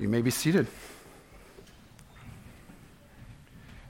You 0.00 0.08
may 0.08 0.22
be 0.22 0.30
seated. 0.30 0.66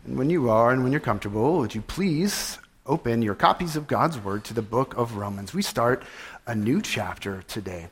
And 0.05 0.19
when 0.19 0.29
you 0.29 0.51
are 0.51 0.73
and 0.73 0.83
when 0.83 0.91
you're 0.91 1.01
comfortable, 1.01 1.59
would 1.59 1.73
you 1.73 1.83
please 1.83 2.59
open 2.85 3.23
your 3.23 3.37
copies 3.37 3.77
of 3.77 3.87
God's 3.87 4.19
Word 4.19 4.43
to 4.47 4.55
the 4.55 4.61
book 4.61 4.97
of 4.97 5.15
Romans? 5.15 5.55
We 5.55 5.63
start 5.63 6.03
a 6.49 6.55
new 6.57 6.83
chapter 6.83 7.45
today. 7.47 7.91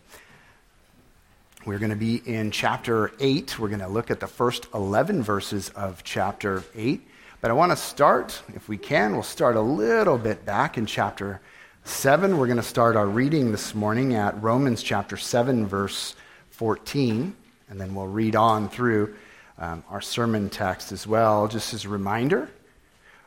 We're 1.64 1.78
going 1.78 1.90
to 1.90 1.96
be 1.96 2.16
in 2.26 2.50
chapter 2.50 3.12
8. 3.20 3.56
We're 3.56 3.68
going 3.68 3.78
to 3.78 3.86
look 3.86 4.10
at 4.10 4.18
the 4.18 4.26
first 4.26 4.66
11 4.74 5.22
verses 5.22 5.68
of 5.76 6.02
chapter 6.02 6.64
8. 6.74 7.00
But 7.40 7.52
I 7.52 7.54
want 7.54 7.70
to 7.70 7.76
start, 7.76 8.42
if 8.52 8.68
we 8.68 8.78
can, 8.78 9.12
we'll 9.12 9.22
start 9.22 9.54
a 9.54 9.60
little 9.60 10.18
bit 10.18 10.44
back 10.44 10.76
in 10.76 10.86
chapter 10.86 11.40
7. 11.84 12.36
We're 12.36 12.46
going 12.46 12.56
to 12.56 12.64
start 12.64 12.96
our 12.96 13.06
reading 13.06 13.52
this 13.52 13.76
morning 13.76 14.16
at 14.16 14.42
Romans 14.42 14.82
chapter 14.82 15.16
7, 15.16 15.68
verse 15.68 16.16
14 16.50 17.36
and 17.70 17.80
then 17.80 17.94
we'll 17.94 18.06
read 18.06 18.36
on 18.36 18.68
through 18.68 19.14
um, 19.58 19.82
our 19.90 20.00
sermon 20.00 20.50
text 20.50 20.92
as 20.92 21.06
well. 21.06 21.48
Just 21.48 21.74
as 21.74 21.84
a 21.84 21.88
reminder, 21.88 22.48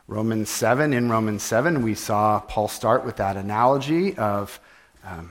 Romans 0.08 0.50
7, 0.50 0.92
in 0.92 1.08
Romans 1.08 1.42
7, 1.42 1.82
we 1.82 1.94
saw 1.94 2.40
Paul 2.40 2.68
start 2.68 3.04
with 3.04 3.16
that 3.16 3.36
analogy 3.36 4.16
of, 4.16 4.60
um, 5.04 5.30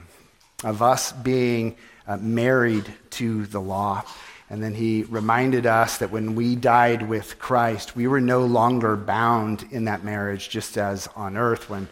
of 0.64 0.82
us 0.82 1.12
being 1.12 1.76
uh, 2.08 2.18
married 2.18 2.86
to 3.12 3.46
the 3.48 3.60
law. 3.60 4.04
And 4.50 4.62
then 4.62 4.74
he 4.74 5.04
reminded 5.04 5.66
us 5.66 5.98
that 5.98 6.12
when 6.12 6.36
we 6.36 6.56
died 6.56 7.08
with 7.08 7.40
Christ, 7.40 7.96
we 7.96 8.08
were 8.08 8.22
no 8.22 8.46
longer 8.46 8.96
bound 8.96 9.66
in 9.72 9.86
that 9.86 10.04
marriage, 10.04 10.50
just 10.50 10.78
as 10.78 11.08
on 11.16 11.38
earth, 11.38 11.70
when 11.70 11.88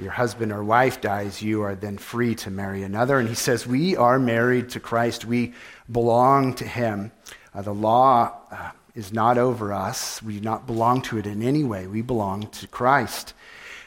your 0.00 0.12
husband 0.12 0.50
or 0.50 0.64
wife 0.64 1.00
dies, 1.00 1.42
you 1.42 1.62
are 1.62 1.74
then 1.74 1.98
free 1.98 2.34
to 2.36 2.50
marry 2.50 2.82
another. 2.82 3.18
And 3.18 3.28
he 3.28 3.34
says, 3.34 3.66
We 3.66 3.96
are 3.96 4.18
married 4.18 4.70
to 4.70 4.80
Christ. 4.80 5.24
We 5.24 5.52
belong 5.90 6.54
to 6.54 6.64
him. 6.64 7.12
Uh, 7.54 7.62
the 7.62 7.74
law 7.74 8.32
uh, 8.50 8.70
is 8.94 9.12
not 9.12 9.38
over 9.38 9.72
us. 9.72 10.22
We 10.22 10.34
do 10.34 10.40
not 10.40 10.66
belong 10.66 11.02
to 11.02 11.18
it 11.18 11.26
in 11.26 11.42
any 11.42 11.64
way. 11.64 11.86
We 11.86 12.02
belong 12.02 12.48
to 12.48 12.66
Christ. 12.66 13.34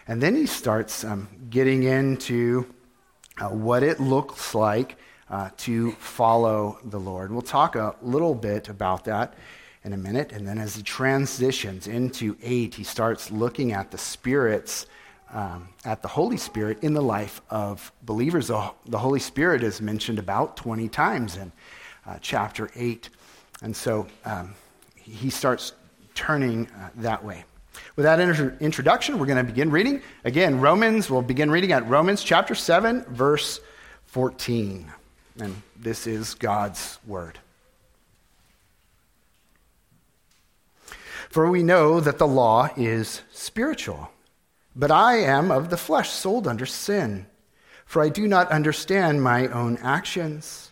And 0.07 0.21
then 0.21 0.35
he 0.35 0.45
starts 0.45 1.03
um, 1.03 1.29
getting 1.49 1.83
into 1.83 2.65
uh, 3.37 3.49
what 3.49 3.83
it 3.83 3.99
looks 3.99 4.53
like 4.53 4.97
uh, 5.29 5.49
to 5.57 5.91
follow 5.93 6.79
the 6.83 6.99
Lord. 6.99 7.31
We'll 7.31 7.41
talk 7.41 7.75
a 7.75 7.95
little 8.01 8.35
bit 8.35 8.69
about 8.69 9.05
that 9.05 9.33
in 9.83 9.93
a 9.93 9.97
minute. 9.97 10.31
And 10.31 10.47
then 10.47 10.57
as 10.57 10.75
he 10.75 10.83
transitions 10.83 11.87
into 11.87 12.37
8, 12.41 12.75
he 12.75 12.83
starts 12.83 13.31
looking 13.31 13.71
at 13.71 13.91
the 13.91 13.97
Spirit's 13.97 14.85
um, 15.31 15.69
at 15.83 16.03
the 16.03 16.07
Holy 16.07 16.37
Spirit 16.37 16.83
in 16.83 16.93
the 16.93 17.01
life 17.01 17.41
of 17.49 17.91
believers. 18.03 18.47
The, 18.49 18.71
the, 18.85 18.99
Holy 18.99 19.19
Spirit 19.19 19.63
is 19.63 19.81
mentioned 19.81 20.19
about 20.19 20.55
20 20.57 20.87
times 20.89 21.37
in 21.37 21.51
uh, 22.05 22.17
chapter 22.21 22.69
8. 22.75 23.09
And 23.61 23.75
so 23.75 24.07
um, 24.25 24.55
he 24.95 25.29
starts 25.29 25.73
turning 26.15 26.67
uh, 26.67 26.89
that 26.97 27.23
way. 27.23 27.43
With 27.95 28.03
that 28.03 28.19
inter- 28.19 28.55
introduction, 28.59 29.17
we're 29.19 29.25
going 29.25 29.43
to 29.43 29.43
begin 29.43 29.71
reading. 29.71 30.01
Again, 30.25 30.59
Romans, 30.59 31.09
we'll 31.09 31.21
begin 31.21 31.49
reading 31.49 31.71
at 31.71 31.87
Romans 31.87 32.23
chapter 32.23 32.55
7, 32.55 33.03
verse 33.05 33.59
14. 34.05 34.91
And 35.39 35.61
this 35.75 36.05
is 36.05 36.35
God's 36.35 36.99
word. 37.07 37.39
For 41.29 41.49
we 41.49 41.63
know 41.63 41.99
that 41.99 42.19
the 42.19 42.27
law 42.27 42.69
is 42.77 43.21
spiritual 43.31 44.11
but 44.75 44.91
I 44.91 45.17
am 45.17 45.51
of 45.51 45.69
the 45.69 45.77
flesh, 45.77 46.09
sold 46.09 46.47
under 46.47 46.65
sin. 46.65 47.27
For 47.85 48.01
I 48.01 48.09
do 48.09 48.27
not 48.27 48.49
understand 48.49 49.21
my 49.21 49.47
own 49.47 49.77
actions. 49.77 50.71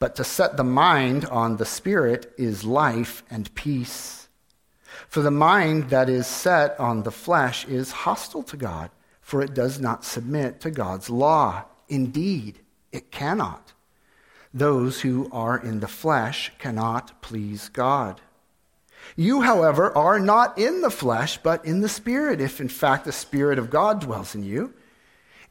but 0.00 0.16
to 0.16 0.24
set 0.24 0.56
the 0.56 0.64
mind 0.64 1.26
on 1.26 1.58
the 1.58 1.66
Spirit 1.66 2.32
is 2.38 2.64
life 2.64 3.22
and 3.30 3.54
peace. 3.54 4.28
For 5.08 5.20
the 5.20 5.30
mind 5.30 5.90
that 5.90 6.08
is 6.08 6.26
set 6.26 6.78
on 6.80 7.02
the 7.02 7.10
flesh 7.12 7.66
is 7.66 7.92
hostile 7.92 8.42
to 8.44 8.56
God, 8.56 8.90
for 9.20 9.42
it 9.42 9.54
does 9.54 9.78
not 9.78 10.04
submit 10.04 10.60
to 10.62 10.70
God's 10.70 11.10
law. 11.10 11.64
Indeed, 11.88 12.60
it 12.90 13.12
cannot. 13.12 13.74
Those 14.54 15.02
who 15.02 15.28
are 15.30 15.58
in 15.58 15.80
the 15.80 15.86
flesh 15.86 16.50
cannot 16.58 17.20
please 17.20 17.68
God. 17.68 18.20
You, 19.16 19.42
however, 19.42 19.96
are 19.96 20.18
not 20.18 20.58
in 20.58 20.80
the 20.80 20.90
flesh, 20.90 21.38
but 21.38 21.64
in 21.64 21.80
the 21.80 21.88
Spirit, 21.88 22.40
if 22.40 22.60
in 22.60 22.68
fact 22.68 23.04
the 23.04 23.12
Spirit 23.12 23.58
of 23.58 23.70
God 23.70 24.00
dwells 24.00 24.34
in 24.34 24.44
you. 24.44 24.72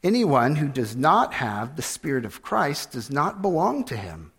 Anyone 0.03 0.55
who 0.55 0.69
does 0.69 0.95
not 0.95 1.35
have 1.35 1.75
the 1.75 1.81
Spirit 1.81 2.25
of 2.25 2.41
Christ 2.41 2.91
does 2.91 3.11
not 3.11 3.41
belong 3.41 3.83
to 3.85 3.97
him. 3.97 4.31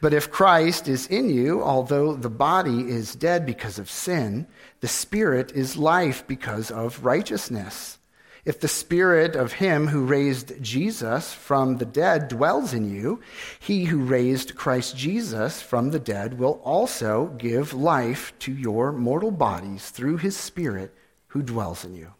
But 0.00 0.14
if 0.14 0.30
Christ 0.30 0.88
is 0.88 1.06
in 1.06 1.30
you, 1.30 1.62
although 1.62 2.14
the 2.14 2.30
body 2.30 2.88
is 2.88 3.14
dead 3.14 3.46
because 3.46 3.78
of 3.78 3.90
sin, 3.90 4.46
the 4.80 4.88
spirit 4.88 5.52
is 5.52 5.76
life 5.76 6.26
because 6.26 6.70
of 6.70 7.04
righteousness. 7.04 7.98
If 8.44 8.60
the 8.60 8.68
spirit 8.68 9.36
of 9.36 9.54
him 9.54 9.86
who 9.86 10.04
raised 10.04 10.62
Jesus 10.62 11.32
from 11.32 11.78
the 11.78 11.86
dead 11.86 12.28
dwells 12.28 12.74
in 12.74 12.90
you, 12.90 13.20
he 13.58 13.84
who 13.84 14.04
raised 14.04 14.54
Christ 14.54 14.96
Jesus 14.96 15.62
from 15.62 15.90
the 15.90 15.98
dead 15.98 16.38
will 16.38 16.60
also 16.62 17.28
give 17.38 17.72
life 17.72 18.34
to 18.40 18.52
your 18.52 18.92
mortal 18.92 19.30
bodies 19.30 19.88
through 19.88 20.18
his 20.18 20.36
spirit 20.36 20.94
who 21.28 21.42
dwells 21.42 21.86
in 21.86 21.94
you. 21.94 22.12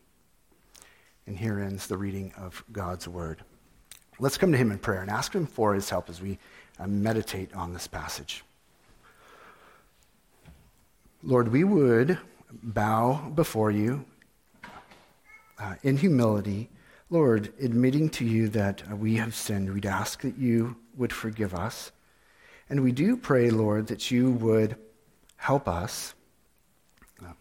And 1.27 1.39
here 1.39 1.61
ends 1.61 1.87
the 1.87 1.99
reading 1.99 2.33
of 2.39 2.65
God's 2.73 3.07
word. 3.07 3.45
Let's 4.19 4.39
come 4.39 4.53
to 4.53 4.59
him 4.59 4.71
in 4.71 4.79
prayer 4.79 5.03
and 5.03 5.11
ask 5.11 5.35
him 5.35 5.47
for 5.47 5.75
his 5.75 5.91
help 5.91 6.09
as 6.09 6.23
we 6.23 6.39
uh, 6.79 6.87
meditate 6.87 7.55
on 7.55 7.73
this 7.73 7.87
passage. 7.87 8.45
Lord, 11.23 11.49
we 11.49 11.65
would 11.65 12.19
bow 12.63 13.31
before 13.35 13.71
you 13.71 14.05
uh, 15.59 15.75
in 15.83 15.97
humility, 15.97 16.69
Lord, 17.11 17.53
admitting 17.61 18.11
to 18.11 18.25
you 18.25 18.49
that 18.49 18.99
we 18.99 19.17
have 19.17 19.35
sinned, 19.35 19.73
we'd 19.73 19.87
ask 19.87 20.23
that 20.23 20.37
you 20.37 20.77
would 20.97 21.13
forgive 21.13 21.55
us. 21.55 21.93
And 22.69 22.83
we 22.83 22.93
do 22.93 23.17
pray, 23.17 23.51
Lord, 23.51 23.87
that 23.89 24.11
you 24.11 24.33
would 24.33 24.77
help 25.37 25.69
us. 25.69 26.15
Uh, 27.25 27.33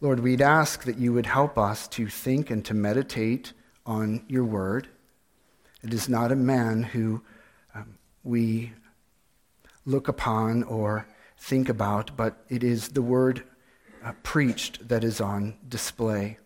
Lord, 0.00 0.20
we'd 0.20 0.42
ask 0.42 0.84
that 0.84 0.98
you 0.98 1.12
would 1.12 1.26
help 1.26 1.56
us 1.56 1.88
to 1.88 2.08
think 2.08 2.50
and 2.50 2.64
to 2.64 2.74
meditate 2.74 3.52
on 3.86 4.24
your 4.28 4.44
word. 4.44 4.88
It 5.82 5.94
is 5.94 6.08
not 6.08 6.32
a 6.32 6.36
man 6.36 6.82
who 6.82 7.22
we 8.28 8.72
look 9.86 10.06
upon 10.06 10.62
or 10.64 11.06
think 11.38 11.68
about, 11.70 12.16
but 12.16 12.44
it 12.50 12.62
is 12.62 12.88
the 12.88 13.02
word 13.02 13.42
uh, 14.04 14.12
preached 14.22 14.86
that 14.88 15.02
is 15.02 15.20
on 15.20 15.56
display. 15.66 16.38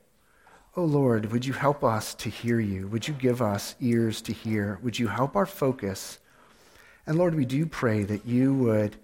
Oh 0.77 0.85
Lord, 0.85 1.33
would 1.33 1.45
you 1.45 1.53
help 1.53 1.83
us 1.83 2.15
to 2.15 2.31
hear 2.31 2.61
you? 2.61 2.87
Would 2.89 3.09
you 3.09 3.15
give 3.15 3.43
us 3.43 3.75
ears 3.81 4.23
to 4.23 4.33
hear? 4.33 4.79
Would 4.83 4.99
you 4.99 5.09
help 5.09 5.35
our 5.35 5.45
focus? 5.45 6.19
And 7.07 7.19
Lord, 7.19 7.35
we 7.35 7.45
do 7.45 7.67
pray 7.67 8.05
that 8.05 8.25
you 8.25 8.55
would 8.55 8.97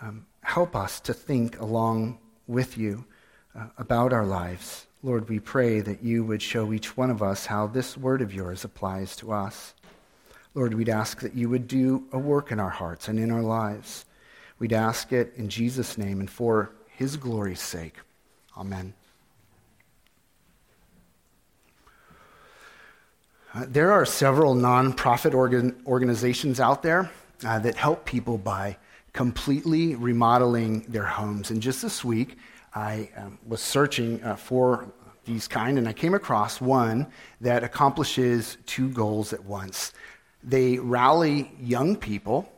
um, 0.00 0.26
help 0.42 0.76
us 0.76 1.00
to 1.00 1.12
think 1.12 1.60
along 1.60 2.18
with 2.46 2.78
you 2.78 3.04
uh, 3.54 3.66
about 3.78 4.12
our 4.12 4.24
lives. 4.24 4.86
Lord, 5.02 5.28
we 5.28 5.40
pray 5.40 5.80
that 5.80 6.04
you 6.04 6.24
would 6.24 6.40
show 6.40 6.72
each 6.72 6.96
one 6.96 7.10
of 7.10 7.20
us 7.20 7.46
how 7.46 7.66
this 7.66 7.96
word 7.96 8.22
of 8.22 8.32
yours 8.32 8.64
applies 8.64 9.16
to 9.16 9.32
us. 9.32 9.74
Lord, 10.54 10.74
we'd 10.74 10.88
ask 10.88 11.20
that 11.20 11.34
you 11.34 11.48
would 11.48 11.66
do 11.66 12.04
a 12.12 12.18
work 12.18 12.52
in 12.52 12.60
our 12.60 12.70
hearts 12.70 13.08
and 13.08 13.18
in 13.18 13.30
our 13.30 13.42
lives. 13.42 14.04
We'd 14.58 14.72
ask 14.72 15.12
it 15.12 15.32
in 15.36 15.48
Jesus' 15.48 15.96
name 15.96 16.20
and 16.20 16.30
for 16.30 16.72
his 16.88 17.16
glory's 17.16 17.60
sake. 17.60 17.96
Amen. 18.56 18.92
Uh, 23.54 23.66
there 23.68 23.92
are 23.92 24.06
several 24.06 24.54
nonprofit 24.54 25.34
organ- 25.34 25.82
organizations 25.86 26.60
out 26.60 26.82
there 26.82 27.10
uh, 27.44 27.58
that 27.58 27.76
help 27.76 28.04
people 28.04 28.38
by 28.38 28.76
completely 29.12 29.94
remodeling 29.94 30.80
their 30.88 31.04
homes. 31.04 31.50
And 31.50 31.60
just 31.60 31.82
this 31.82 32.02
week, 32.04 32.38
I 32.74 33.10
um, 33.16 33.38
was 33.46 33.60
searching 33.60 34.22
uh, 34.22 34.36
for 34.36 34.90
these 35.24 35.46
kind, 35.46 35.78
and 35.78 35.86
I 35.86 35.92
came 35.92 36.14
across 36.14 36.60
one 36.60 37.06
that 37.40 37.62
accomplishes 37.62 38.58
two 38.66 38.88
goals 38.88 39.32
at 39.32 39.44
once. 39.44 39.92
They 40.44 40.78
rally 40.78 41.52
young 41.60 41.96
people 41.96 42.50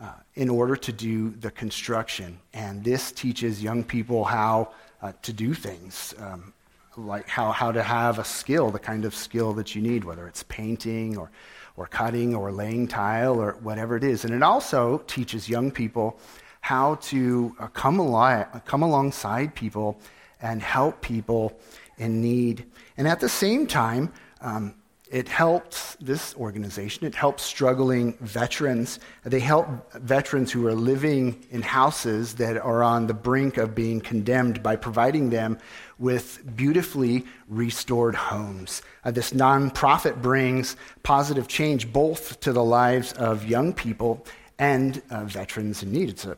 uh, 0.00 0.12
in 0.34 0.48
order 0.48 0.76
to 0.76 0.92
do 0.92 1.30
the 1.30 1.50
construction, 1.50 2.38
and 2.52 2.84
this 2.84 3.12
teaches 3.12 3.62
young 3.62 3.84
people 3.84 4.24
how 4.24 4.72
uh, 5.02 5.12
to 5.22 5.32
do 5.32 5.54
things. 5.54 6.14
Um, 6.18 6.52
like 6.98 7.28
how, 7.28 7.52
how 7.52 7.70
to 7.72 7.82
have 7.82 8.18
a 8.18 8.24
skill, 8.24 8.70
the 8.70 8.78
kind 8.78 9.04
of 9.04 9.14
skill 9.14 9.52
that 9.54 9.74
you 9.74 9.80
need, 9.82 10.04
whether 10.04 10.26
it's 10.26 10.42
painting 10.44 11.16
or, 11.16 11.30
or 11.76 11.86
cutting 11.86 12.34
or 12.34 12.50
laying 12.50 12.88
tile 12.88 13.40
or 13.40 13.52
whatever 13.62 13.96
it 13.96 14.04
is. 14.04 14.24
And 14.24 14.34
it 14.34 14.42
also 14.42 14.98
teaches 15.06 15.48
young 15.48 15.70
people 15.70 16.18
how 16.60 16.96
to 16.96 17.54
uh, 17.60 17.68
come, 17.68 18.00
ali- 18.00 18.44
come 18.64 18.82
alongside 18.82 19.54
people 19.54 20.00
and 20.42 20.60
help 20.60 21.00
people 21.00 21.58
in 21.98 22.20
need. 22.20 22.66
And 22.96 23.06
at 23.06 23.20
the 23.20 23.28
same 23.28 23.66
time, 23.66 24.12
um, 24.40 24.74
it 25.10 25.28
helps 25.28 25.96
this 26.00 26.34
organization, 26.34 27.06
it 27.06 27.14
helps 27.14 27.42
struggling 27.42 28.14
veterans. 28.20 29.00
They 29.24 29.40
help 29.40 29.92
veterans 29.94 30.52
who 30.52 30.66
are 30.66 30.74
living 30.74 31.44
in 31.50 31.62
houses 31.62 32.34
that 32.34 32.56
are 32.56 32.82
on 32.82 33.06
the 33.06 33.14
brink 33.14 33.56
of 33.56 33.74
being 33.74 34.00
condemned 34.00 34.62
by 34.62 34.76
providing 34.76 35.30
them 35.30 35.58
with 35.98 36.56
beautifully 36.56 37.24
restored 37.48 38.14
homes. 38.14 38.82
Uh, 39.04 39.10
this 39.10 39.32
nonprofit 39.32 40.20
brings 40.20 40.76
positive 41.02 41.48
change 41.48 41.92
both 41.92 42.38
to 42.40 42.52
the 42.52 42.64
lives 42.64 43.12
of 43.14 43.46
young 43.46 43.72
people 43.72 44.26
and 44.58 45.02
uh, 45.10 45.24
veterans 45.24 45.82
in 45.82 45.92
need. 45.92 46.10
It's 46.10 46.24
a, 46.24 46.36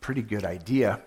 pretty 0.00 0.22
good 0.22 0.44
idea. 0.44 1.00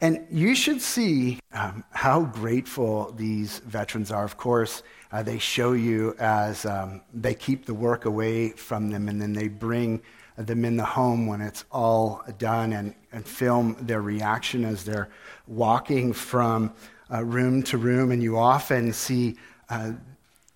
And 0.00 0.26
you 0.30 0.54
should 0.54 0.80
see 0.80 1.38
um, 1.52 1.84
how 1.90 2.22
grateful 2.24 3.12
these 3.12 3.58
veterans 3.60 4.10
are. 4.10 4.24
Of 4.24 4.36
course, 4.36 4.82
uh, 5.12 5.22
they 5.22 5.38
show 5.38 5.72
you 5.72 6.14
as 6.18 6.66
um, 6.66 7.00
they 7.14 7.34
keep 7.34 7.66
the 7.66 7.74
work 7.74 8.04
away 8.04 8.50
from 8.50 8.90
them 8.90 9.08
and 9.08 9.20
then 9.20 9.32
they 9.32 9.48
bring 9.48 10.02
them 10.36 10.64
in 10.64 10.76
the 10.76 10.84
home 10.84 11.26
when 11.26 11.40
it's 11.40 11.64
all 11.72 12.22
done 12.38 12.72
and, 12.72 12.94
and 13.12 13.26
film 13.26 13.76
their 13.80 14.00
reaction 14.00 14.64
as 14.64 14.84
they're 14.84 15.08
walking 15.46 16.12
from 16.12 16.72
uh, 17.12 17.24
room 17.24 17.62
to 17.64 17.78
room. 17.78 18.12
And 18.12 18.22
you 18.22 18.38
often 18.38 18.92
see 18.92 19.36
uh, 19.68 19.92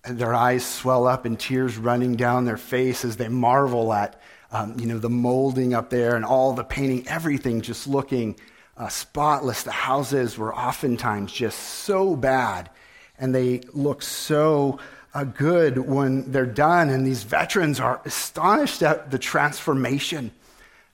their 0.07 0.33
eyes 0.33 0.65
swell 0.65 1.07
up 1.07 1.25
and 1.25 1.39
tears 1.39 1.77
running 1.77 2.15
down 2.15 2.45
their 2.45 2.57
face 2.57 3.03
as 3.03 3.17
they 3.17 3.27
marvel 3.27 3.91
at 3.91 4.21
um, 4.53 4.79
you 4.79 4.85
know, 4.85 4.99
the 4.99 5.09
molding 5.09 5.73
up 5.73 5.89
there 5.89 6.15
and 6.15 6.23
all 6.23 6.53
the 6.53 6.63
painting, 6.63 7.07
everything 7.07 7.61
just 7.61 7.87
looking 7.87 8.35
uh, 8.77 8.87
spotless. 8.87 9.63
The 9.63 9.71
houses 9.71 10.37
were 10.37 10.55
oftentimes 10.55 11.33
just 11.33 11.59
so 11.59 12.15
bad, 12.15 12.69
and 13.17 13.33
they 13.33 13.61
look 13.73 14.01
so 14.01 14.79
uh, 15.13 15.23
good 15.23 15.77
when 15.77 16.31
they're 16.31 16.45
done. 16.45 16.89
And 16.89 17.05
these 17.05 17.23
veterans 17.23 17.79
are 17.79 18.01
astonished 18.05 18.81
at 18.81 19.11
the 19.11 19.19
transformation. 19.19 20.31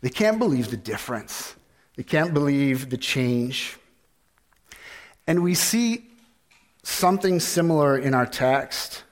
They 0.02 0.10
can't 0.10 0.40
believe 0.40 0.70
the 0.70 0.78
difference, 0.78 1.56
they 1.96 2.04
can't 2.04 2.34
believe 2.34 2.90
the 2.90 2.98
change. 2.98 3.78
And 5.28 5.44
we 5.44 5.54
see 5.54 6.06
something 6.84 7.40
similar 7.40 7.98
in 7.98 8.14
our 8.14 8.26
text 8.26 9.04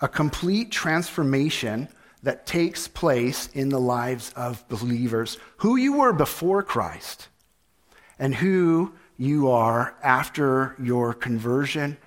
a 0.00 0.08
complete 0.08 0.70
transformation 0.70 1.88
that 2.22 2.46
takes 2.46 2.88
place 2.88 3.48
in 3.48 3.68
the 3.68 3.80
lives 3.80 4.32
of 4.34 4.66
believers. 4.68 5.38
Who 5.58 5.76
you 5.76 5.98
were 5.98 6.12
before 6.12 6.62
Christ 6.62 7.28
and 8.18 8.34
who 8.34 8.92
you 9.16 9.50
are 9.50 9.94
after 10.02 10.74
your 10.82 11.12
conversion. 11.14 11.98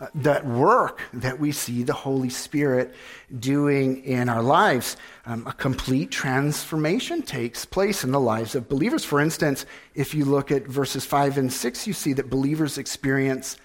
Uh, 0.00 0.06
that 0.14 0.46
work 0.46 1.02
that 1.12 1.38
we 1.38 1.52
see 1.52 1.82
the 1.82 1.92
Holy 1.92 2.30
Spirit 2.30 2.94
doing 3.38 4.02
in 4.04 4.30
our 4.30 4.42
lives, 4.42 4.96
um, 5.26 5.46
a 5.46 5.52
complete 5.52 6.10
transformation 6.10 7.20
takes 7.20 7.66
place 7.66 8.02
in 8.02 8.10
the 8.10 8.20
lives 8.20 8.54
of 8.54 8.66
believers. 8.66 9.04
For 9.04 9.20
instance, 9.20 9.66
if 9.94 10.14
you 10.14 10.24
look 10.24 10.50
at 10.50 10.66
verses 10.66 11.04
5 11.04 11.36
and 11.36 11.52
6, 11.52 11.86
you 11.86 11.92
see 11.92 12.14
that 12.14 12.30
believers 12.30 12.78
experience 12.78 13.58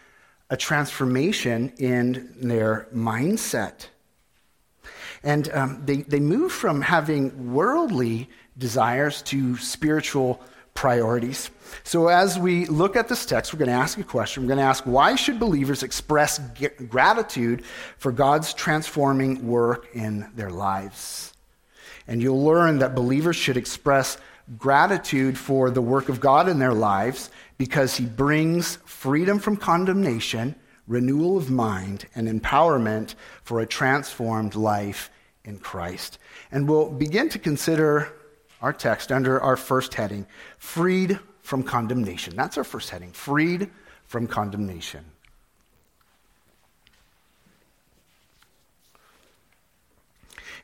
a 0.49 0.57
transformation 0.57 1.71
in 1.77 2.33
their 2.35 2.87
mindset. 2.93 3.87
And 5.23 5.49
um, 5.53 5.83
they, 5.85 6.01
they 6.01 6.19
move 6.19 6.51
from 6.51 6.81
having 6.81 7.53
worldly 7.53 8.29
desires 8.57 9.21
to 9.23 9.55
spiritual 9.55 10.41
priorities. 10.75 11.49
So, 11.83 12.09
as 12.09 12.37
we 12.37 12.65
look 12.65 12.95
at 12.95 13.07
this 13.07 13.25
text, 13.25 13.51
we're 13.53 13.59
going 13.59 13.69
to 13.69 13.75
ask 13.75 13.97
a 13.97 14.03
question. 14.03 14.43
We're 14.43 14.49
going 14.49 14.59
to 14.59 14.65
ask 14.65 14.83
why 14.83 15.15
should 15.15 15.39
believers 15.39 15.81
express 15.81 16.39
gratitude 16.89 17.65
for 17.97 18.11
God's 18.11 18.53
transforming 18.53 19.47
work 19.47 19.87
in 19.93 20.29
their 20.35 20.51
lives? 20.51 21.33
And 22.07 22.21
you'll 22.21 22.43
learn 22.43 22.79
that 22.79 22.93
believers 22.93 23.35
should 23.35 23.57
express 23.57 24.17
gratitude 24.57 25.37
for 25.37 25.71
the 25.71 25.81
work 25.81 26.07
of 26.07 26.19
God 26.19 26.47
in 26.47 26.59
their 26.59 26.73
lives 26.73 27.31
because 27.57 27.95
he 27.95 28.05
brings 28.05 28.75
freedom 28.85 29.39
from 29.39 29.57
condemnation, 29.57 30.55
renewal 30.87 31.37
of 31.37 31.49
mind, 31.49 32.05
and 32.13 32.27
empowerment 32.27 33.15
for 33.43 33.59
a 33.59 33.65
transformed 33.65 34.53
life 34.53 35.09
in 35.45 35.57
Christ. 35.57 36.19
And 36.51 36.69
we'll 36.69 36.91
begin 36.91 37.29
to 37.29 37.39
consider 37.39 38.13
our 38.65 38.73
text 38.73 39.11
under 39.11 39.39
our 39.39 39.55
first 39.55 39.93
heading 39.93 40.25
freed 40.57 41.19
from 41.43 41.61
condemnation. 41.61 42.35
That's 42.35 42.57
our 42.57 42.63
first 42.63 42.89
heading 42.89 43.11
freed 43.11 43.69
from 44.07 44.25
condemnation. 44.25 45.05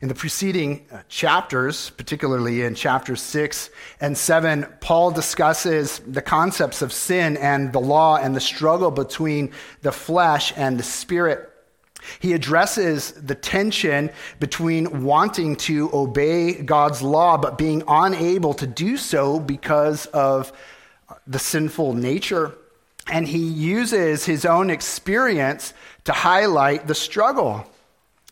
In 0.00 0.08
the 0.08 0.16
preceding 0.16 0.84
uh, 0.90 1.02
chapters, 1.08 1.90
particularly 1.90 2.62
in 2.62 2.74
chapters 2.74 3.22
6 3.22 3.70
and 4.00 4.18
7, 4.18 4.66
Paul 4.80 5.12
discusses 5.12 6.00
the 6.00 6.22
concepts 6.22 6.82
of 6.82 6.92
sin 6.92 7.36
and 7.36 7.72
the 7.72 7.80
law 7.80 8.16
and 8.16 8.34
the 8.34 8.40
struggle 8.40 8.90
between 8.90 9.52
the 9.82 9.92
flesh 9.92 10.52
and 10.56 10.76
the 10.76 10.82
spirit. 10.82 11.51
He 12.20 12.32
addresses 12.32 13.12
the 13.12 13.34
tension 13.34 14.10
between 14.40 15.04
wanting 15.04 15.56
to 15.56 15.90
obey 15.92 16.54
God's 16.62 17.02
law 17.02 17.36
but 17.36 17.58
being 17.58 17.82
unable 17.86 18.54
to 18.54 18.66
do 18.66 18.96
so 18.96 19.40
because 19.40 20.06
of 20.06 20.52
the 21.26 21.38
sinful 21.38 21.94
nature. 21.94 22.54
And 23.10 23.26
he 23.26 23.38
uses 23.38 24.24
his 24.24 24.44
own 24.44 24.70
experience 24.70 25.74
to 26.04 26.12
highlight 26.12 26.86
the 26.86 26.94
struggle. 26.94 27.66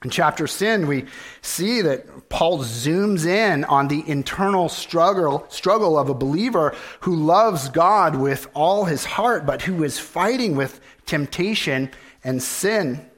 In 0.03 0.09
chapter 0.09 0.47
sin, 0.47 0.87
we 0.87 1.05
see 1.43 1.83
that 1.83 2.31
Paul 2.31 2.61
zooms 2.61 3.27
in 3.27 3.65
on 3.65 3.89
the 3.89 4.03
internal 4.09 4.71
struggle, 4.71 5.45
struggle 5.51 5.99
of 5.99 6.09
a 6.09 6.15
believer 6.15 6.75
who 7.01 7.15
loves 7.15 7.69
God 7.69 8.17
with 8.17 8.49
all 8.55 8.87
his 8.87 9.05
heart, 9.05 9.45
but 9.45 9.63
who 9.63 9.85
is 9.85 9.99
fighting 9.99 10.57
with 10.57 10.81
temptation 11.05 11.91
and 12.25 12.43
sin. 12.43 13.10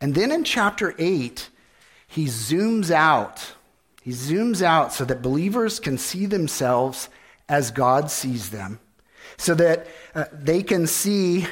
And 0.00 0.14
then 0.14 0.30
in 0.30 0.44
chapter 0.44 0.94
8, 0.98 1.48
he 2.06 2.26
zooms 2.26 2.90
out. 2.90 3.54
He 4.02 4.10
zooms 4.12 4.62
out 4.62 4.92
so 4.92 5.04
that 5.04 5.22
believers 5.22 5.80
can 5.80 5.98
see 5.98 6.26
themselves 6.26 7.08
as 7.48 7.70
God 7.70 8.10
sees 8.10 8.50
them, 8.50 8.80
so 9.36 9.54
that 9.54 9.86
uh, 10.14 10.24
they 10.32 10.62
can 10.62 10.86
see 10.86 11.46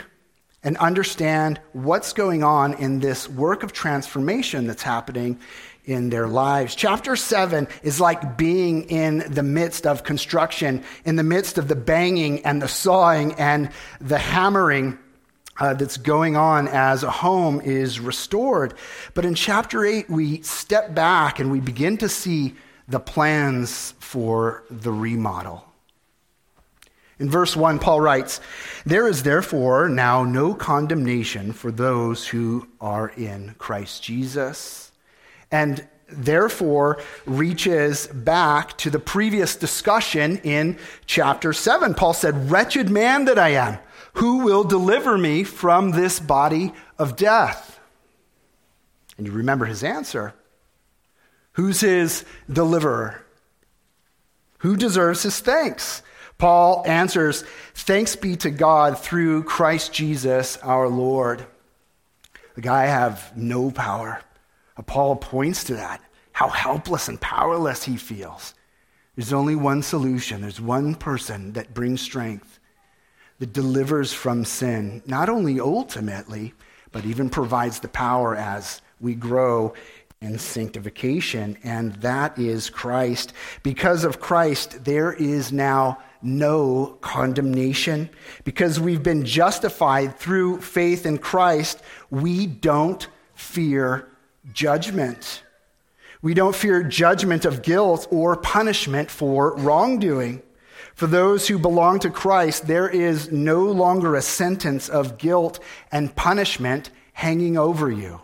and 0.63 0.77
understand 0.79 1.61
what's 1.73 2.13
going 2.13 2.43
on 2.43 2.75
in 2.75 3.01
this 3.01 3.29
work 3.29 3.63
of 3.63 3.73
transformation 3.73 4.67
that's 4.67 4.83
happening 4.83 5.39
in 5.85 6.09
their 6.09 6.27
lives. 6.27 6.75
Chapter 6.75 7.15
7 7.15 7.69
is 7.83 8.01
like 8.01 8.39
being 8.39 8.85
in 8.85 9.19
the 9.31 9.43
midst 9.43 9.87
of 9.87 10.03
construction, 10.03 10.83
in 11.05 11.17
the 11.17 11.23
midst 11.23 11.59
of 11.59 11.69
the 11.69 11.77
banging 11.77 12.45
and 12.47 12.63
the 12.63 12.69
sawing 12.69 13.35
and 13.35 13.71
the 14.01 14.19
hammering. 14.19 14.99
Uh, 15.57 15.73
that's 15.73 15.97
going 15.97 16.35
on 16.35 16.67
as 16.67 17.05
a 17.05 17.11
home 17.11 17.61
is 17.61 18.01
restored. 18.01 18.75
But 19.15 19.25
in 19.25 19.37
chapter 19.37 19.85
8, 19.85 20.11
we 20.11 20.43
step 20.43 20.97
back 20.97 21.39
and 21.39 21.53
we 21.53 21.61
begin 21.61 21.97
to 21.99 22.09
see 22.09 22.55
the 22.89 22.99
plans 22.99 23.95
for 24.01 24.65
the 24.69 24.91
remodel. 24.91 25.65
In 27.19 27.31
verse 27.31 27.57
1, 27.57 27.79
Paul 27.79 28.01
writes, 28.01 28.41
There 28.85 29.07
is 29.07 29.23
therefore 29.23 29.89
now 29.89 30.25
no 30.25 30.55
condemnation 30.55 31.53
for 31.53 31.71
those 31.71 32.27
who 32.27 32.67
are 32.81 33.09
in 33.11 33.55
Christ 33.59 34.03
Jesus. 34.03 34.91
And 35.53 35.87
therefore 36.09 37.01
reaches 37.25 38.09
back 38.09 38.77
to 38.79 38.91
the 38.91 38.99
previous 38.99 39.57
discussion 39.57 40.39
in 40.39 40.79
chapter 41.07 41.53
7. 41.53 41.95
Paul 41.95 42.15
said, 42.15 42.51
Wretched 42.51 42.91
man 42.91 43.25
that 43.27 43.39
I 43.39 43.51
am, 43.51 43.79
who 44.15 44.39
will 44.39 44.65
deliver 44.65 45.17
me 45.17 45.45
from 45.45 45.91
this 45.91 46.19
body 46.19 46.73
of 46.99 47.17
death? 47.17 47.81
And 49.17 49.27
you 49.27 49.33
remember 49.33 49.65
his 49.65 49.85
answer. 49.85 50.35
Who's 51.53 51.81
his 51.81 52.25
deliverer? 52.51 53.25
Who 54.59 54.77
deserves 54.77 55.23
his 55.23 55.39
thanks? 55.41 56.03
Paul 56.39 56.83
answers, 56.87 57.45
Thanks 57.75 58.17
be 58.17 58.37
to 58.37 58.51
God 58.51 58.99
through 58.99 59.45
Christ 59.45 59.93
Jesus 59.93 60.57
our 60.59 60.89
Lord. 60.89 61.47
The 62.55 62.61
guy 62.61 62.87
have 62.87 63.37
no 63.37 63.71
power. 63.71 64.21
Paul 64.87 65.17
points 65.17 65.65
to 65.65 65.75
that, 65.75 66.01
how 66.33 66.49
helpless 66.49 67.09
and 67.09 67.21
powerless 67.21 67.85
he 67.85 67.97
feels. 67.97 68.55
There's 69.17 69.33
only 69.33 69.55
one 69.55 69.83
solution. 69.83 70.41
There's 70.41 70.61
one 70.61 70.95
person 70.97 71.53
that 71.53 71.73
brings 71.73 72.01
strength, 72.01 72.59
that 73.45 73.53
delivers 73.53 74.11
from 74.11 74.43
sin, 74.43 75.03
not 75.05 75.29
only 75.29 75.61
ultimately, 75.61 76.55
but 76.93 77.05
even 77.05 77.29
provides 77.29 77.79
the 77.81 77.89
power 77.89 78.35
as 78.35 78.81
we 79.03 79.15
grow 79.15 79.75
in 80.23 80.39
sanctification, 80.39 81.59
and 81.63 81.93
that 81.97 82.39
is 82.39 82.71
Christ. 82.71 83.35
Because 83.63 84.03
of 84.03 84.19
Christ, 84.19 84.87
there 84.87 85.13
is 85.13 85.53
now 85.53 85.99
no 86.23 86.97
condemnation. 87.03 88.09
Because 88.45 88.81
we've 88.81 89.03
been 89.03 89.27
justified 89.27 90.19
through 90.19 90.63
faith 90.63 91.05
in 91.05 91.19
Christ, 91.19 91.83
we 92.09 92.47
don't 92.47 93.07
fear 93.35 94.09
judgment. 94.55 95.43
We 96.23 96.33
don't 96.33 96.57
fear 96.57 96.83
judgment 96.83 97.45
of 97.45 97.61
guilt 97.61 98.09
or 98.11 98.37
punishment 98.37 99.11
for 99.11 99.55
wrongdoing. 99.57 100.41
For 100.95 101.07
those 101.09 101.49
who 101.49 101.59
belong 101.59 101.99
to 102.01 102.11
Christ, 102.11 102.67
there 102.67 102.89
is 102.89 103.33
no 103.33 103.65
longer 103.65 104.15
a 104.15 104.23
sentence 104.23 104.89
of 104.89 105.19
guilt 105.19 105.59
and 105.91 106.15
punishment 106.15 106.91
hanging 107.13 107.59
over 107.59 107.91
you. 107.91 108.21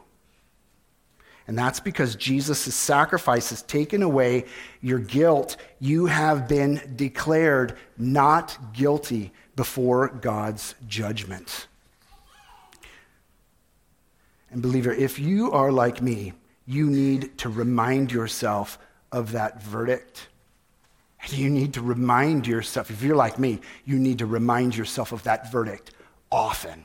And 1.48 1.58
that's 1.58 1.80
because 1.80 2.14
Jesus' 2.14 2.72
sacrifice 2.72 3.50
has 3.50 3.62
taken 3.62 4.04
away 4.04 4.44
your 4.80 5.00
guilt. 5.00 5.56
You 5.80 6.06
have 6.06 6.46
been 6.46 6.80
declared 6.94 7.76
not 7.98 8.56
guilty 8.72 9.32
before 9.56 10.08
God's 10.08 10.76
judgment. 10.86 11.66
And, 14.52 14.62
believer, 14.62 14.92
if 14.92 15.18
you 15.18 15.50
are 15.50 15.72
like 15.72 16.00
me, 16.00 16.34
you 16.66 16.88
need 16.88 17.36
to 17.38 17.48
remind 17.48 18.12
yourself 18.12 18.78
of 19.10 19.32
that 19.32 19.60
verdict. 19.60 20.28
You 21.28 21.50
need 21.50 21.74
to 21.74 21.82
remind 21.82 22.46
yourself, 22.46 22.90
if 22.90 23.02
you're 23.02 23.16
like 23.16 23.38
me, 23.38 23.60
you 23.84 23.98
need 23.98 24.18
to 24.18 24.26
remind 24.26 24.76
yourself 24.76 25.12
of 25.12 25.22
that 25.24 25.52
verdict 25.52 25.92
often. 26.30 26.84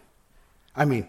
I 0.75 0.86
mean, 0.86 1.08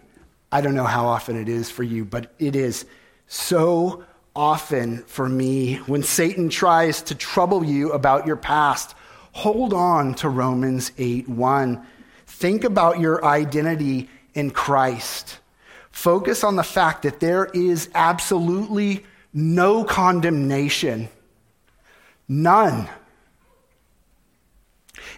I 0.51 0.61
don't 0.61 0.75
know 0.75 0.85
how 0.85 1.07
often 1.07 1.35
it 1.35 1.49
is 1.49 1.69
for 1.69 1.83
you, 1.83 2.05
but 2.05 2.33
it 2.39 2.55
is 2.55 2.85
so 3.27 4.05
often 4.35 4.99
for 5.03 5.27
me 5.27 5.75
when 5.87 6.03
Satan 6.03 6.47
tries 6.47 7.01
to 7.01 7.15
trouble 7.15 7.65
you 7.65 7.91
about 7.91 8.25
your 8.25 8.37
past. 8.37 8.95
Hold 9.33 9.73
on 9.73 10.13
to 10.15 10.29
Romans 10.29 10.91
8 10.97 11.27
1. 11.27 11.85
Think 12.27 12.63
about 12.63 12.99
your 12.99 13.25
identity 13.25 14.09
in 14.33 14.51
Christ. 14.51 15.39
Focus 15.91 16.43
on 16.43 16.55
the 16.55 16.63
fact 16.63 17.01
that 17.01 17.19
there 17.19 17.45
is 17.45 17.89
absolutely 17.95 19.03
no 19.33 19.83
condemnation. 19.83 21.09
None. 22.27 22.87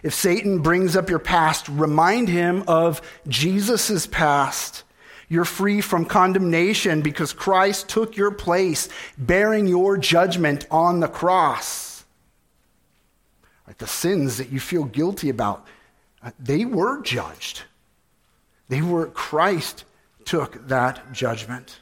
If 0.02 0.14
Satan 0.14 0.60
brings 0.60 0.96
up 0.96 1.10
your 1.10 1.18
past, 1.18 1.68
remind 1.68 2.28
him 2.28 2.64
of 2.66 3.02
Jesus' 3.28 4.06
past. 4.06 4.84
You're 5.28 5.44
free 5.44 5.80
from 5.80 6.06
condemnation 6.06 7.02
because 7.02 7.32
Christ 7.32 7.88
took 7.88 8.16
your 8.16 8.32
place, 8.32 8.88
bearing 9.16 9.66
your 9.66 9.96
judgment 9.96 10.66
on 10.70 11.00
the 11.00 11.08
cross. 11.08 12.04
Like 13.66 13.78
the 13.78 13.86
sins 13.86 14.38
that 14.38 14.50
you 14.50 14.58
feel 14.58 14.84
guilty 14.84 15.28
about, 15.28 15.66
uh, 16.22 16.32
they 16.38 16.64
were 16.64 17.00
judged. 17.02 17.62
They 18.68 18.82
were, 18.82 19.06
Christ 19.06 19.84
took 20.24 20.66
that 20.68 21.12
judgment. 21.12 21.78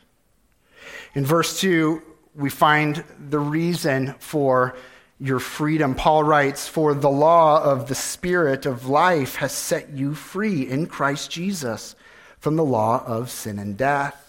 In 1.14 1.24
verse 1.24 1.58
2, 1.60 2.02
we 2.34 2.50
find 2.50 3.02
the 3.30 3.38
reason 3.38 4.14
for 4.18 4.76
your 5.20 5.40
freedom. 5.40 5.94
Paul 5.94 6.24
writes, 6.24 6.68
For 6.68 6.94
the 6.94 7.10
law 7.10 7.62
of 7.62 7.88
the 7.88 7.94
Spirit 7.94 8.66
of 8.66 8.86
life 8.86 9.36
has 9.36 9.52
set 9.52 9.90
you 9.90 10.14
free 10.14 10.68
in 10.68 10.86
Christ 10.86 11.30
Jesus 11.30 11.96
from 12.38 12.56
the 12.56 12.64
law 12.64 13.04
of 13.04 13.30
sin 13.30 13.58
and 13.58 13.76
death. 13.76 14.24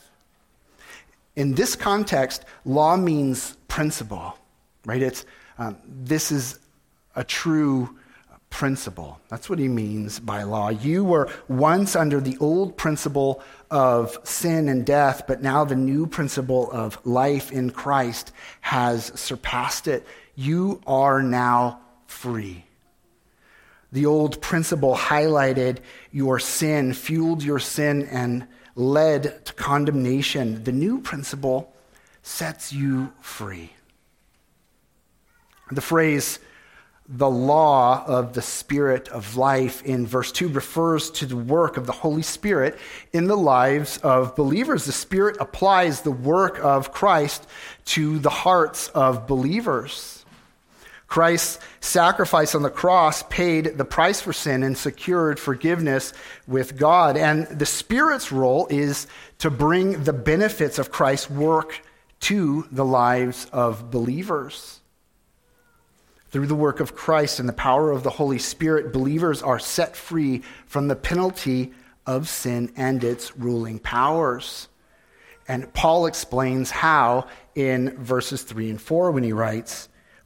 In 1.35 1.53
this 1.55 1.75
context, 1.75 2.43
law 2.65 2.97
means 2.97 3.55
principle, 3.67 4.37
right? 4.85 5.01
It's, 5.01 5.25
um, 5.57 5.77
this 5.85 6.31
is 6.31 6.59
a 7.15 7.23
true 7.23 7.95
principle. 8.49 9.19
That's 9.29 9.49
what 9.49 9.59
he 9.59 9.67
means 9.67 10.19
by 10.19 10.43
law. 10.43 10.69
You 10.69 11.03
were 11.03 11.29
once 11.47 11.95
under 11.95 12.19
the 12.19 12.37
old 12.39 12.77
principle 12.77 13.43
of 13.69 14.17
sin 14.23 14.69
and 14.69 14.85
death, 14.85 15.23
but 15.27 15.41
now 15.41 15.63
the 15.63 15.75
new 15.75 16.07
principle 16.07 16.71
of 16.71 16.97
life 17.05 17.51
in 17.51 17.69
Christ 17.69 18.31
has 18.61 19.11
surpassed 19.19 19.87
it. 19.87 20.05
You 20.39 20.79
are 20.87 21.21
now 21.21 21.81
free. 22.07 22.63
The 23.91 24.05
old 24.05 24.39
principle 24.39 24.95
highlighted 24.95 25.79
your 26.13 26.39
sin, 26.39 26.93
fueled 26.93 27.43
your 27.43 27.59
sin, 27.59 28.03
and 28.03 28.47
led 28.73 29.45
to 29.47 29.53
condemnation. 29.55 30.63
The 30.63 30.71
new 30.71 31.01
principle 31.01 31.73
sets 32.21 32.71
you 32.71 33.11
free. 33.19 33.73
The 35.71 35.81
phrase, 35.81 36.39
the 37.05 37.29
law 37.29 38.05
of 38.07 38.31
the 38.31 38.41
Spirit 38.41 39.09
of 39.09 39.35
life 39.35 39.83
in 39.83 40.07
verse 40.07 40.31
2 40.31 40.47
refers 40.47 41.11
to 41.11 41.25
the 41.25 41.35
work 41.35 41.75
of 41.75 41.85
the 41.85 41.91
Holy 41.91 42.21
Spirit 42.21 42.77
in 43.11 43.27
the 43.27 43.35
lives 43.35 43.97
of 44.03 44.37
believers. 44.37 44.85
The 44.85 44.93
Spirit 44.93 45.35
applies 45.41 45.99
the 45.99 46.11
work 46.11 46.63
of 46.63 46.93
Christ 46.93 47.45
to 47.87 48.19
the 48.19 48.29
hearts 48.29 48.87
of 48.89 49.27
believers. 49.27 50.18
Christ's 51.09 51.59
sacrifice 51.81 52.53
on 52.53 52.61
the 52.61 52.69
cross 52.69 53.23
paid 53.23 53.77
the 53.79 53.85
price 53.85 54.21
for 54.21 54.31
sin 54.31 54.61
and 54.61 54.77
secured 54.77 55.39
forgiveness 55.39 56.13
with 56.47 56.77
God. 56.77 57.17
And 57.17 57.47
the 57.47 57.65
Spirit's 57.65 58.31
role 58.31 58.67
is 58.69 59.07
to 59.39 59.49
bring 59.49 60.03
the 60.03 60.13
benefits 60.13 60.77
of 60.77 60.91
Christ's 60.91 61.31
work 61.31 61.81
to 62.21 62.67
the 62.71 62.85
lives 62.85 63.47
of 63.51 63.89
believers. 63.89 64.81
Through 66.29 66.45
the 66.45 66.55
work 66.55 66.79
of 66.79 66.95
Christ 66.95 67.39
and 67.39 67.49
the 67.49 67.53
power 67.53 67.89
of 67.91 68.03
the 68.03 68.11
Holy 68.11 68.37
Spirit, 68.37 68.93
believers 68.93 69.41
are 69.41 69.57
set 69.57 69.95
free 69.95 70.43
from 70.67 70.87
the 70.87 70.95
penalty 70.95 71.73
of 72.05 72.29
sin 72.29 72.71
and 72.75 73.03
its 73.03 73.35
ruling 73.35 73.79
powers. 73.79 74.67
And 75.47 75.73
Paul 75.73 76.05
explains 76.05 76.69
how 76.69 77.25
in 77.55 77.97
verses 77.97 78.43
3 78.43 78.69
and 78.69 78.79
4 78.79 79.09
when 79.09 79.23
he 79.23 79.33
writes, 79.33 79.88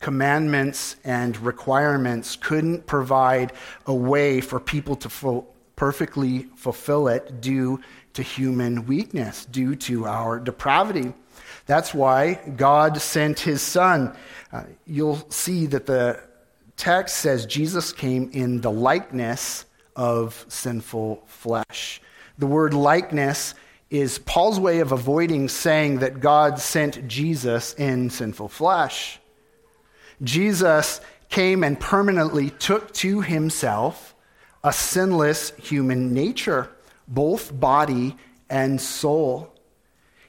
commandments 0.00 0.96
and 1.04 1.36
requirements, 1.38 2.36
couldn't 2.36 2.86
provide 2.86 3.52
a 3.86 3.94
way 3.94 4.40
for 4.40 4.60
people 4.60 4.96
to 4.96 5.08
fo- 5.08 5.46
perfectly 5.74 6.46
fulfill 6.56 7.08
it 7.08 7.40
due 7.40 7.80
to 8.14 8.22
human 8.22 8.86
weakness, 8.86 9.44
due 9.46 9.76
to 9.76 10.06
our 10.06 10.38
depravity. 10.38 11.12
That's 11.66 11.92
why 11.92 12.34
God 12.56 12.98
sent 13.00 13.40
his 13.40 13.60
Son. 13.60 14.16
Uh, 14.52 14.64
you'll 14.86 15.28
see 15.30 15.66
that 15.66 15.86
the 15.86 16.22
text 16.76 17.18
says 17.18 17.46
Jesus 17.46 17.92
came 17.92 18.30
in 18.32 18.60
the 18.60 18.70
likeness 18.70 19.66
of 19.96 20.44
sinful 20.48 21.24
flesh. 21.26 22.00
The 22.38 22.46
word 22.46 22.74
likeness 22.74 23.54
is 23.90 24.18
Paul's 24.18 24.60
way 24.60 24.80
of 24.80 24.92
avoiding 24.92 25.48
saying 25.48 26.00
that 26.00 26.20
God 26.20 26.58
sent 26.58 27.06
Jesus 27.08 27.74
in 27.74 28.10
sinful 28.10 28.48
flesh. 28.48 29.20
Jesus 30.22 31.00
came 31.28 31.64
and 31.64 31.78
permanently 31.78 32.50
took 32.50 32.92
to 32.94 33.20
himself 33.20 34.14
a 34.62 34.72
sinless 34.72 35.50
human 35.56 36.12
nature, 36.12 36.70
both 37.06 37.58
body 37.58 38.16
and 38.48 38.80
soul. 38.80 39.52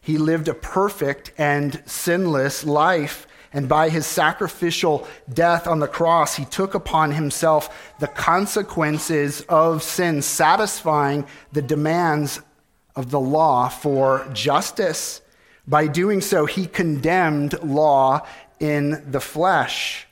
He 0.01 0.17
lived 0.17 0.48
a 0.48 0.53
perfect 0.53 1.32
and 1.38 1.82
sinless 1.86 2.63
life 2.63 3.27
and 3.53 3.70
by 3.70 3.89
his 3.89 4.06
sacrificial 4.06 5.08
death 5.34 5.67
on 5.67 5.79
the 5.79 5.88
cross, 5.88 6.36
he 6.36 6.46
took 6.46 6.75
upon 6.75 7.12
himself 7.12 7.96
the 8.00 8.08
consequences 8.08 9.41
of 9.50 9.84
sin, 9.84 10.22
satisfying 10.22 11.25
the 11.53 11.62
demands 11.62 12.41
of 12.96 13.10
the 13.10 13.20
law 13.20 13.70
for 13.70 14.27
justice. 14.34 15.22
By 15.67 15.88
doing 15.88 16.22
so, 16.22 16.46
he 16.46 16.65
condemned 16.65 17.62
law 17.63 18.25
in 18.60 19.12
the 19.12 19.20
flesh. 19.20 20.08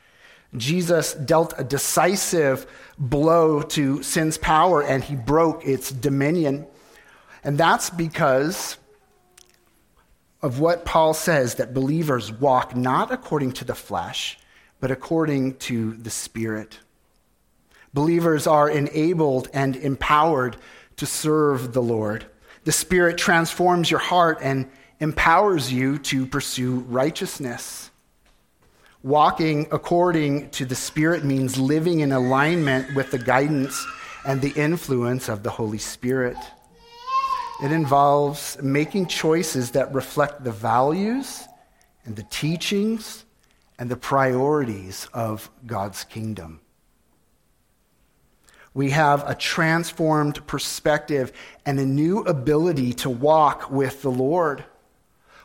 Jesus 0.55 1.13
dealt 1.13 1.53
a 1.57 1.63
decisive 1.63 2.65
blow 2.97 3.61
to 3.61 4.01
sin's 4.03 4.37
power 4.37 4.81
and 4.81 5.03
he 5.03 5.15
broke 5.15 5.65
its 5.65 5.91
dominion. 5.91 6.65
And 7.43 7.57
that's 7.57 7.89
because 7.89 8.77
of 10.41 10.59
what 10.59 10.85
Paul 10.85 11.13
says 11.13 11.55
that 11.55 11.73
believers 11.73 12.31
walk 12.31 12.75
not 12.75 13.11
according 13.11 13.53
to 13.53 13.65
the 13.65 13.75
flesh, 13.75 14.37
but 14.79 14.91
according 14.91 15.55
to 15.55 15.93
the 15.93 16.09
Spirit. 16.09 16.79
Believers 17.93 18.45
are 18.45 18.69
enabled 18.69 19.47
and 19.53 19.75
empowered 19.75 20.57
to 20.97 21.05
serve 21.05 21.73
the 21.73 21.81
Lord. 21.81 22.25
The 22.63 22.71
Spirit 22.71 23.17
transforms 23.17 23.89
your 23.89 23.99
heart 23.99 24.39
and 24.41 24.69
empowers 24.99 25.71
you 25.71 25.97
to 25.99 26.25
pursue 26.25 26.79
righteousness. 26.79 27.89
Walking 29.05 29.67
according 29.71 30.49
to 30.49 30.65
the 30.65 30.73
Spirit 30.73 31.23
means 31.23 31.59
living 31.59 31.99
in 31.99 32.11
alignment 32.11 32.95
with 32.95 33.11
the 33.11 33.19
guidance 33.19 33.85
and 34.25 34.41
the 34.41 34.49
influence 34.59 35.29
of 35.29 35.43
the 35.43 35.51
Holy 35.51 35.77
Spirit. 35.77 36.37
It 37.63 37.71
involves 37.71 38.59
making 38.63 39.05
choices 39.05 39.69
that 39.71 39.93
reflect 39.93 40.43
the 40.43 40.51
values 40.51 41.43
and 42.05 42.15
the 42.15 42.23
teachings 42.31 43.25
and 43.77 43.91
the 43.91 43.95
priorities 43.95 45.07
of 45.13 45.51
God's 45.67 46.03
kingdom. 46.05 46.59
We 48.73 48.89
have 48.89 49.23
a 49.29 49.35
transformed 49.35 50.47
perspective 50.47 51.31
and 51.63 51.79
a 51.79 51.85
new 51.85 52.21
ability 52.21 52.93
to 52.93 53.11
walk 53.11 53.69
with 53.69 54.01
the 54.01 54.09
Lord. 54.09 54.65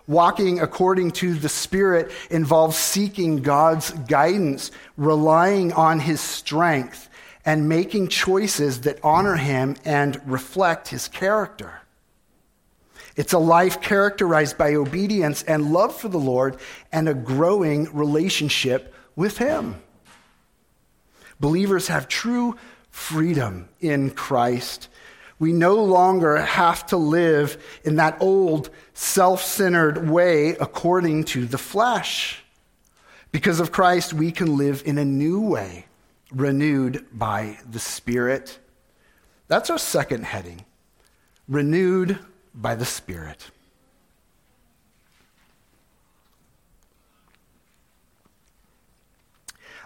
Walking 0.06 0.60
according 0.60 1.12
to 1.12 1.34
the 1.34 1.48
Spirit 1.48 2.10
involves 2.30 2.76
seeking 2.76 3.42
God's 3.42 3.90
guidance, 3.90 4.70
relying 4.96 5.72
on 5.72 6.00
His 6.00 6.20
strength, 6.20 7.08
and 7.44 7.68
making 7.68 8.08
choices 8.08 8.82
that 8.82 8.98
honor 9.02 9.36
Him 9.36 9.76
and 9.84 10.20
reflect 10.26 10.88
His 10.88 11.08
character. 11.08 11.80
It's 13.16 13.32
a 13.32 13.38
life 13.38 13.80
characterized 13.80 14.56
by 14.56 14.74
obedience 14.74 15.42
and 15.42 15.72
love 15.72 15.96
for 15.96 16.08
the 16.08 16.18
Lord 16.18 16.56
and 16.92 17.08
a 17.08 17.14
growing 17.14 17.88
relationship 17.94 18.94
with 19.16 19.38
Him. 19.38 19.76
Believers 21.40 21.88
have 21.88 22.06
true 22.06 22.56
freedom 22.90 23.68
in 23.80 24.10
Christ. 24.10 24.88
We 25.40 25.52
no 25.52 25.82
longer 25.82 26.36
have 26.36 26.86
to 26.88 26.96
live 26.96 27.60
in 27.82 27.96
that 27.96 28.18
old, 28.20 28.70
self 28.94 29.42
centered 29.42 30.08
way 30.08 30.50
according 30.50 31.24
to 31.24 31.46
the 31.46 31.58
flesh. 31.58 32.44
Because 33.32 33.58
of 33.58 33.72
Christ, 33.72 34.12
we 34.12 34.30
can 34.30 34.56
live 34.56 34.84
in 34.86 34.98
a 34.98 35.04
new 35.04 35.40
way, 35.40 35.86
renewed 36.30 37.06
by 37.12 37.58
the 37.68 37.80
Spirit. 37.80 38.60
That's 39.48 39.70
our 39.70 39.78
second 39.78 40.26
heading 40.26 40.64
renewed 41.50 42.16
by 42.54 42.76
the 42.76 42.86
Spirit. 42.86 43.50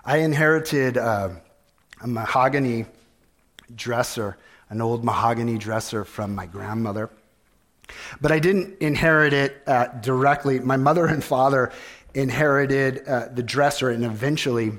I 0.05 0.19
inherited 0.19 0.99
uh, 0.99 1.31
a 2.03 2.07
mahogany 2.07 2.85
dresser, 3.75 4.37
an 4.71 4.81
old 4.81 5.05
mahogany 5.05 5.59
dresser 5.59 6.05
from 6.05 6.35
my 6.35 6.47
grandmother. 6.47 7.11
But 8.21 8.33
I 8.33 8.39
didn't 8.39 8.79
inherit 8.81 9.33
it 9.33 9.63
uh, 9.67 9.87
directly. 10.01 10.59
My 10.61 10.77
mother 10.77 11.07
and 11.07 11.23
father 11.23 11.71
inherited 12.15 13.07
uh, 13.07 13.29
the 13.33 13.43
dresser, 13.43 13.91
and 13.91 14.05
eventually 14.05 14.73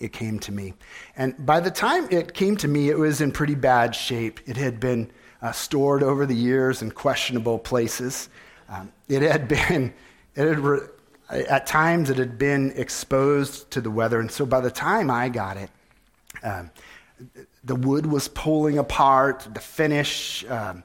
it 0.00 0.12
came 0.12 0.38
to 0.40 0.52
me. 0.52 0.74
And 1.16 1.34
by 1.46 1.60
the 1.60 1.70
time 1.70 2.06
it 2.10 2.34
came 2.34 2.56
to 2.58 2.68
me, 2.68 2.90
it 2.90 2.98
was 2.98 3.20
in 3.20 3.32
pretty 3.32 3.54
bad 3.54 3.94
shape. 3.94 4.40
It 4.46 4.56
had 4.56 4.78
been 4.78 5.10
uh, 5.40 5.52
stored 5.52 6.02
over 6.02 6.26
the 6.26 6.34
years 6.34 6.82
in 6.82 6.90
questionable 6.90 7.58
places. 7.58 8.28
Um, 8.68 8.92
it 9.08 9.22
had 9.22 9.48
been, 9.48 9.94
it 10.34 10.46
had 10.46 10.58
re- 10.58 10.88
at 11.30 11.66
times, 11.66 12.10
it 12.10 12.18
had 12.18 12.38
been 12.38 12.72
exposed 12.76 13.70
to 13.72 13.80
the 13.80 13.90
weather. 13.90 14.20
And 14.20 14.30
so 14.30 14.46
by 14.46 14.60
the 14.60 14.70
time 14.70 15.10
I 15.10 15.28
got 15.28 15.56
it, 15.56 15.70
um, 16.42 16.70
the 17.66 17.74
wood 17.74 18.06
was 18.06 18.28
pulling 18.28 18.78
apart, 18.78 19.46
the 19.52 19.60
finish 19.60 20.44
um, 20.48 20.82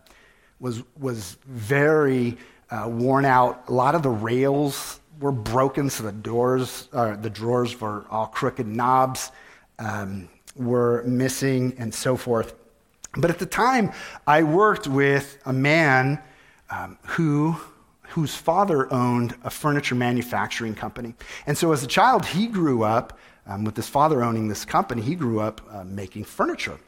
was, 0.59 0.83
was 0.99 1.37
very 1.45 2.37
uh, 2.69 2.87
worn 2.89 3.23
out. 3.23 3.69
A 3.69 3.73
lot 3.73 3.95
of 3.95 4.01
the 4.01 4.09
rails 4.09 4.99
were 5.19 5.31
broken, 5.31 5.89
so 5.89 6.03
the 6.03 6.11
doors, 6.11 6.89
uh, 6.91 7.15
the 7.15 7.29
drawers 7.29 7.79
were 7.79 8.05
all 8.09 8.25
crooked 8.25 8.67
knobs 8.67 9.31
um, 9.77 10.27
were 10.55 11.03
missing, 11.03 11.75
and 11.77 11.93
so 11.93 12.17
forth. 12.17 12.53
But 13.15 13.29
at 13.29 13.39
the 13.39 13.45
time, 13.45 13.91
I 14.25 14.43
worked 14.43 14.87
with 14.87 15.37
a 15.45 15.53
man 15.53 16.21
um, 16.69 16.97
who, 17.05 17.57
whose 18.09 18.35
father 18.35 18.91
owned 18.91 19.35
a 19.43 19.49
furniture 19.49 19.95
manufacturing 19.95 20.75
company. 20.75 21.13
And 21.45 21.57
so 21.57 21.71
as 21.73 21.83
a 21.83 21.87
child, 21.87 22.25
he 22.25 22.47
grew 22.47 22.83
up 22.83 23.17
um, 23.51 23.63
with 23.63 23.75
his 23.75 23.89
father 23.89 24.23
owning 24.23 24.47
this 24.47 24.65
company, 24.65 25.01
he 25.01 25.15
grew 25.15 25.39
up 25.39 25.61
uh, 25.69 25.83
making 25.83 26.23
furniture. 26.23 26.79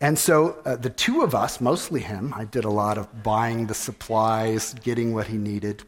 And 0.00 0.18
so 0.18 0.58
uh, 0.64 0.76
the 0.76 0.90
two 0.90 1.22
of 1.22 1.34
us, 1.34 1.60
mostly 1.60 2.00
him, 2.00 2.32
I 2.36 2.44
did 2.44 2.64
a 2.64 2.70
lot 2.70 2.98
of 2.98 3.22
buying 3.22 3.66
the 3.66 3.74
supplies, 3.74 4.74
getting 4.74 5.14
what 5.14 5.26
he 5.26 5.38
needed. 5.38 5.82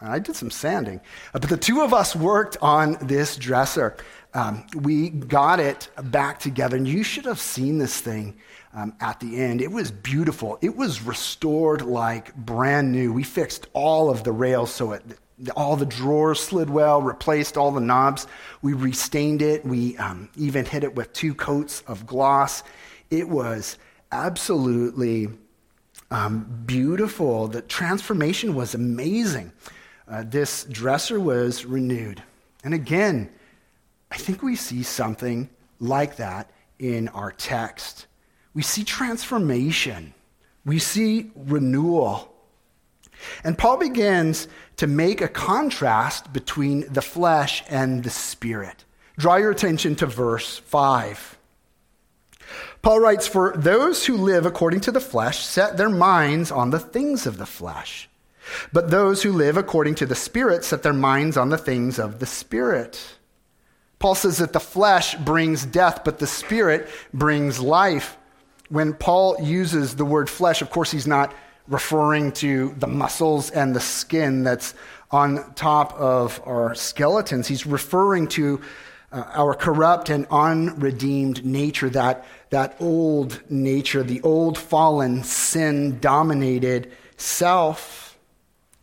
I 0.00 0.18
did 0.18 0.34
some 0.36 0.50
sanding. 0.50 1.00
Uh, 1.34 1.38
but 1.38 1.48
the 1.48 1.56
two 1.56 1.82
of 1.82 1.92
us 1.92 2.16
worked 2.16 2.56
on 2.62 2.96
this 3.02 3.36
dresser. 3.36 3.96
Um, 4.34 4.66
we 4.80 5.10
got 5.10 5.60
it 5.60 5.88
back 6.04 6.38
together, 6.38 6.76
and 6.76 6.88
you 6.88 7.02
should 7.02 7.26
have 7.26 7.38
seen 7.38 7.78
this 7.78 8.00
thing 8.00 8.38
um, 8.72 8.94
at 9.00 9.20
the 9.20 9.40
end. 9.40 9.60
It 9.60 9.70
was 9.70 9.90
beautiful. 9.90 10.58
It 10.62 10.74
was 10.76 11.02
restored 11.02 11.82
like 11.82 12.34
brand 12.34 12.92
new. 12.92 13.12
We 13.12 13.24
fixed 13.24 13.66
all 13.74 14.10
of 14.10 14.24
the 14.24 14.32
rails 14.32 14.72
so 14.72 14.92
it, 14.92 15.02
all 15.56 15.76
the 15.76 15.86
drawers 15.86 16.40
slid 16.40 16.70
well, 16.70 17.02
replaced 17.02 17.56
all 17.56 17.72
the 17.72 17.80
knobs. 17.80 18.26
We 18.60 18.72
restained 18.72 19.42
it. 19.42 19.64
We 19.64 19.96
um, 19.96 20.28
even 20.36 20.64
hit 20.64 20.84
it 20.84 20.94
with 20.94 21.12
two 21.12 21.34
coats 21.34 21.82
of 21.86 22.06
gloss. 22.06 22.62
It 23.10 23.28
was 23.28 23.78
absolutely 24.10 25.28
um, 26.10 26.62
beautiful. 26.66 27.48
The 27.48 27.62
transformation 27.62 28.54
was 28.54 28.74
amazing. 28.74 29.52
Uh, 30.06 30.24
this 30.26 30.64
dresser 30.64 31.18
was 31.18 31.64
renewed. 31.64 32.22
And 32.64 32.74
again, 32.74 33.30
I 34.10 34.16
think 34.16 34.42
we 34.42 34.56
see 34.56 34.82
something 34.82 35.48
like 35.80 36.16
that 36.16 36.50
in 36.78 37.08
our 37.08 37.32
text. 37.32 38.06
We 38.54 38.62
see 38.62 38.84
transformation, 38.84 40.14
we 40.64 40.78
see 40.78 41.30
renewal. 41.34 42.31
And 43.44 43.58
Paul 43.58 43.76
begins 43.76 44.48
to 44.76 44.86
make 44.86 45.20
a 45.20 45.28
contrast 45.28 46.32
between 46.32 46.92
the 46.92 47.02
flesh 47.02 47.62
and 47.68 48.02
the 48.02 48.10
spirit. 48.10 48.84
Draw 49.18 49.36
your 49.36 49.50
attention 49.50 49.94
to 49.96 50.06
verse 50.06 50.58
5. 50.58 51.38
Paul 52.82 53.00
writes, 53.00 53.28
For 53.28 53.54
those 53.56 54.06
who 54.06 54.16
live 54.16 54.46
according 54.46 54.80
to 54.80 54.92
the 54.92 55.00
flesh 55.00 55.44
set 55.44 55.76
their 55.76 55.90
minds 55.90 56.50
on 56.50 56.70
the 56.70 56.80
things 56.80 57.26
of 57.26 57.38
the 57.38 57.46
flesh. 57.46 58.08
But 58.72 58.90
those 58.90 59.22
who 59.22 59.32
live 59.32 59.56
according 59.56 59.94
to 59.96 60.06
the 60.06 60.14
Spirit 60.14 60.64
set 60.64 60.82
their 60.82 60.92
minds 60.92 61.36
on 61.36 61.50
the 61.50 61.58
things 61.58 61.98
of 61.98 62.18
the 62.18 62.26
Spirit. 62.26 63.16
Paul 63.98 64.16
says 64.16 64.38
that 64.38 64.52
the 64.52 64.60
flesh 64.60 65.14
brings 65.14 65.64
death, 65.64 66.02
but 66.04 66.18
the 66.18 66.26
Spirit 66.26 66.88
brings 67.14 67.60
life. 67.60 68.16
When 68.68 68.94
Paul 68.94 69.36
uses 69.40 69.94
the 69.94 70.04
word 70.04 70.28
flesh, 70.28 70.60
of 70.60 70.70
course, 70.70 70.90
he's 70.90 71.06
not 71.06 71.32
referring 71.68 72.32
to 72.32 72.74
the 72.78 72.86
muscles 72.86 73.50
and 73.50 73.74
the 73.74 73.80
skin 73.80 74.42
that's 74.42 74.74
on 75.10 75.52
top 75.54 75.92
of 75.94 76.40
our 76.44 76.74
skeletons. 76.74 77.46
He's 77.46 77.66
referring 77.66 78.28
to 78.28 78.60
uh, 79.12 79.24
our 79.34 79.54
corrupt 79.54 80.08
and 80.08 80.26
unredeemed 80.30 81.44
nature, 81.44 81.90
that, 81.90 82.24
that 82.50 82.76
old 82.80 83.42
nature, 83.50 84.02
the 84.02 84.22
old 84.22 84.56
fallen, 84.56 85.22
sin 85.22 86.00
dominated 86.00 86.90
self. 87.18 88.18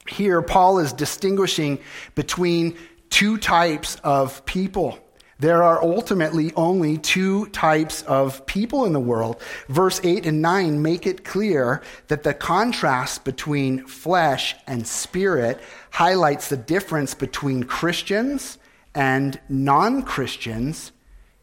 Here, 0.07 0.41
Paul 0.41 0.79
is 0.79 0.93
distinguishing 0.93 1.79
between 2.15 2.77
two 3.09 3.37
types 3.37 3.95
of 4.03 4.45
people. 4.45 4.99
There 5.39 5.63
are 5.63 5.81
ultimately 5.81 6.51
only 6.55 6.97
two 6.97 7.45
types 7.47 8.01
of 8.03 8.45
people 8.45 8.85
in 8.85 8.91
the 8.91 8.99
world. 8.99 9.41
Verse 9.69 10.01
8 10.03 10.25
and 10.25 10.41
9 10.41 10.81
make 10.81 11.07
it 11.07 11.23
clear 11.23 11.81
that 12.09 12.23
the 12.23 12.33
contrast 12.33 13.23
between 13.23 13.85
flesh 13.87 14.55
and 14.67 14.85
spirit 14.85 15.61
highlights 15.91 16.49
the 16.49 16.57
difference 16.57 17.13
between 17.13 17.63
Christians 17.63 18.57
and 18.93 19.39
non 19.47 20.03
Christians 20.03 20.91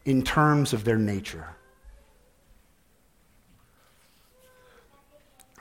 in 0.05 0.23
terms 0.23 0.73
of 0.73 0.83
their 0.83 0.97
nature. 0.99 1.55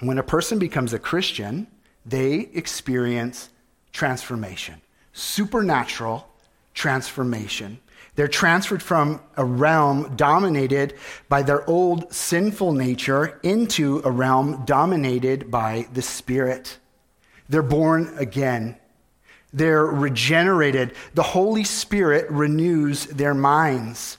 When 0.01 0.18
a 0.18 0.22
person 0.22 0.59
becomes 0.59 0.92
a 0.92 0.99
Christian, 0.99 1.66
they 2.05 2.51
experience 2.53 3.49
transformation, 3.92 4.83
supernatural 5.14 6.29
transformation. 6.75 7.81
They're 8.16 8.29
transferred 8.29 8.83
from 8.83 9.20
a 9.37 9.44
realm 9.44 10.16
dominated 10.16 10.94
by 11.29 11.42
their 11.42 11.68
old 11.68 12.12
sinful 12.12 12.72
nature 12.72 13.38
into 13.42 14.00
a 14.05 14.11
realm 14.11 14.64
dominated 14.64 15.50
by 15.50 15.87
the 15.92 16.00
Spirit. 16.00 16.79
They're 17.50 17.62
born 17.62 18.14
again. 18.18 18.76
They're 19.52 19.85
regenerated. 19.85 20.94
The 21.14 21.22
Holy 21.22 21.64
Spirit 21.64 22.31
renews 22.31 23.05
their 23.05 23.35
minds. 23.35 24.16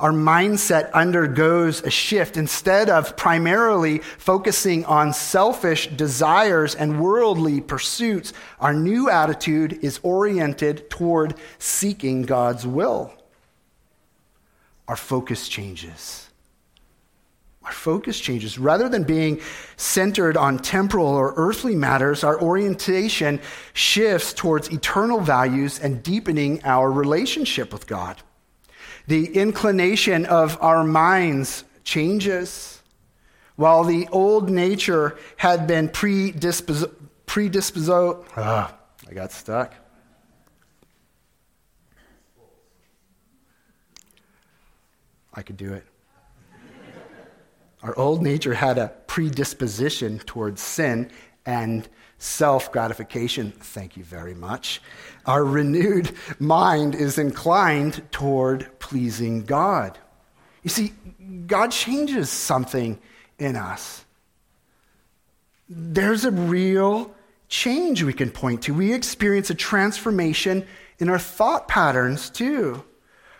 Our 0.00 0.12
mindset 0.12 0.90
undergoes 0.94 1.82
a 1.82 1.90
shift. 1.90 2.38
Instead 2.38 2.88
of 2.88 3.14
primarily 3.14 3.98
focusing 3.98 4.86
on 4.86 5.12
selfish 5.12 5.86
desires 5.88 6.74
and 6.74 6.98
worldly 6.98 7.60
pursuits, 7.60 8.32
our 8.58 8.72
new 8.72 9.10
attitude 9.10 9.78
is 9.84 10.00
oriented 10.02 10.88
toward 10.88 11.34
seeking 11.58 12.22
God's 12.22 12.66
will 12.66 13.12
our 14.88 14.96
focus 14.96 15.48
changes. 15.48 16.28
Our 17.64 17.72
focus 17.72 18.20
changes. 18.20 18.58
Rather 18.58 18.90
than 18.90 19.04
being 19.04 19.40
centered 19.76 20.36
on 20.36 20.58
temporal 20.58 21.06
or 21.06 21.32
earthly 21.36 21.74
matters, 21.74 22.22
our 22.22 22.38
orientation 22.40 23.40
shifts 23.72 24.34
towards 24.34 24.68
eternal 24.68 25.20
values 25.20 25.78
and 25.80 26.02
deepening 26.02 26.62
our 26.64 26.92
relationship 26.92 27.72
with 27.72 27.86
God. 27.86 28.20
The 29.06 29.34
inclination 29.34 30.26
of 30.26 30.58
our 30.60 30.84
minds 30.84 31.64
changes. 31.84 32.82
While 33.56 33.84
the 33.84 34.08
old 34.12 34.50
nature 34.50 35.16
had 35.36 35.66
been 35.66 35.88
predisposed, 35.88 36.86
ah, 38.36 38.74
I 39.08 39.14
got 39.14 39.32
stuck. 39.32 39.74
I 45.34 45.42
could 45.42 45.56
do 45.56 45.72
it. 45.72 45.84
Our 47.82 47.96
old 47.98 48.22
nature 48.22 48.54
had 48.54 48.78
a 48.78 48.88
predisposition 49.06 50.18
towards 50.20 50.62
sin 50.62 51.10
and 51.44 51.86
self 52.18 52.72
gratification. 52.72 53.52
Thank 53.52 53.96
you 53.96 54.04
very 54.04 54.34
much. 54.34 54.80
Our 55.26 55.44
renewed 55.44 56.12
mind 56.38 56.94
is 56.94 57.18
inclined 57.18 58.02
toward 58.10 58.78
pleasing 58.78 59.44
God. 59.44 59.98
You 60.62 60.70
see, 60.70 60.94
God 61.46 61.72
changes 61.72 62.30
something 62.30 62.98
in 63.38 63.56
us. 63.56 64.04
There's 65.68 66.24
a 66.24 66.30
real 66.30 67.14
change 67.48 68.02
we 68.02 68.14
can 68.14 68.30
point 68.30 68.62
to. 68.62 68.72
We 68.72 68.94
experience 68.94 69.50
a 69.50 69.54
transformation 69.54 70.66
in 70.98 71.10
our 71.10 71.18
thought 71.18 71.68
patterns 71.68 72.30
too 72.30 72.82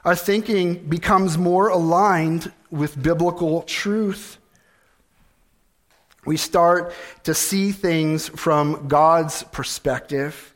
our 0.04 0.14
thinking 0.14 0.86
becomes 0.86 1.38
more 1.38 1.68
aligned 1.68 2.52
with 2.70 3.00
biblical 3.02 3.62
truth. 3.62 4.38
We 6.26 6.36
start 6.36 6.94
to 7.24 7.34
see 7.34 7.72
things 7.72 8.28
from 8.28 8.88
God's 8.88 9.42
perspective, 9.44 10.54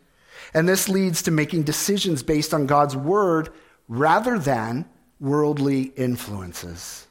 and 0.54 0.68
this 0.68 0.88
leads 0.88 1.22
to 1.22 1.30
making 1.30 1.62
decisions 1.62 2.22
based 2.22 2.52
on 2.52 2.66
God's 2.66 2.96
word 2.96 3.50
rather 3.88 4.38
than 4.38 4.86
worldly 5.20 5.92
influences. 5.96 7.06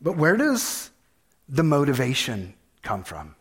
But 0.00 0.16
where 0.16 0.36
does 0.36 0.90
the 1.48 1.62
motivation 1.62 2.54
come 2.82 3.04
from? 3.04 3.34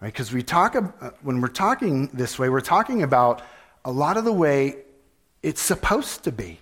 Right? 0.00 0.12
Because 0.12 0.32
we 0.32 0.42
talk 0.42 0.74
when 1.22 1.40
we're 1.40 1.48
talking 1.48 2.08
this 2.12 2.38
way, 2.38 2.48
we're 2.48 2.60
talking 2.60 3.02
about 3.02 3.42
a 3.84 3.90
lot 3.90 4.16
of 4.16 4.24
the 4.24 4.32
way 4.32 4.83
it's 5.44 5.60
supposed 5.60 6.24
to 6.24 6.32
be. 6.32 6.58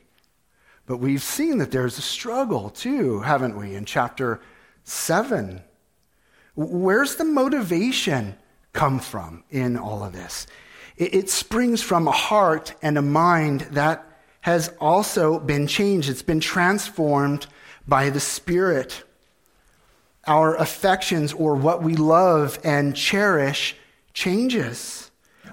But 0.87 0.97
we've 0.97 1.23
seen 1.23 1.59
that 1.59 1.71
there's 1.71 1.99
a 1.99 2.03
struggle 2.03 2.68
too, 2.68 3.21
haven't 3.21 3.57
we, 3.57 3.77
in 3.77 3.85
chapter 3.85 4.40
7? 4.83 5.62
Where's 6.57 7.14
the 7.14 7.25
motivation 7.25 8.37
come 8.73 8.99
from 8.99 9.45
in 9.51 9.77
all 9.77 10.03
of 10.03 10.12
this? 10.12 10.49
It, 10.97 11.31
springs 11.31 11.81
from 11.81 12.09
a 12.09 12.12
heart 12.12 12.75
and 12.83 12.99
a 12.99 13.03
mind 13.03 13.62
that 13.71 14.05
has 14.42 14.75
also 14.81 15.38
been 15.38 15.68
changed, 15.68 16.11
it's 16.11 16.23
been 16.23 16.40
transformed 16.40 17.47
by 17.87 18.11
the 18.11 18.21
Spirit. 18.21 19.05
Our 20.27 20.57
affections 20.57 21.33
or 21.33 21.55
what 21.55 21.83
we 21.83 21.95
love 21.95 22.59
and 22.64 22.95
cherish 22.95 23.77
changes. 24.12 25.02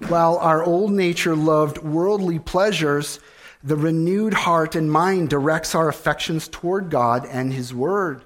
While 0.08 0.38
our 0.38 0.64
old 0.64 0.92
nature 0.92 1.36
loved 1.36 1.80
worldly 1.80 2.40
pleasures, 2.40 3.20
the 3.64 3.76
renewed 3.76 4.34
heart 4.34 4.76
and 4.76 4.92
mind 4.92 5.30
directs 5.30 5.76
our 5.76 5.90
affections 5.90 6.48
toward 6.48 6.90
God 6.90 7.26
and 7.26 7.52
His 7.52 7.74
Word, 7.74 8.24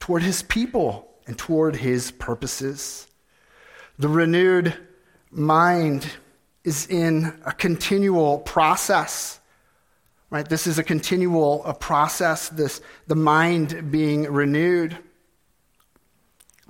toward 0.00 0.22
His 0.22 0.42
people, 0.42 1.08
and 1.26 1.36
toward 1.36 1.76
His 1.76 2.10
purposes. 2.10 3.06
The 3.98 4.08
renewed 4.08 4.74
mind 5.30 6.10
is 6.64 6.86
in 6.86 7.40
a 7.44 7.52
continual 7.52 8.38
process. 8.38 9.40
Right? 10.30 10.48
This 10.48 10.66
is 10.66 10.78
a 10.78 10.82
continual 10.82 11.62
a 11.64 11.74
process, 11.74 12.48
this, 12.48 12.80
the 13.06 13.14
mind 13.14 13.90
being 13.90 14.22
renewed. 14.22 14.96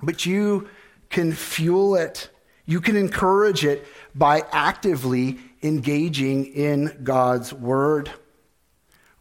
But 0.01 0.25
you 0.25 0.67
can 1.09 1.31
fuel 1.31 1.95
it, 1.95 2.29
you 2.65 2.81
can 2.81 2.95
encourage 2.95 3.65
it 3.65 3.85
by 4.15 4.43
actively 4.51 5.39
engaging 5.61 6.45
in 6.47 6.99
God's 7.03 7.53
Word. 7.53 8.11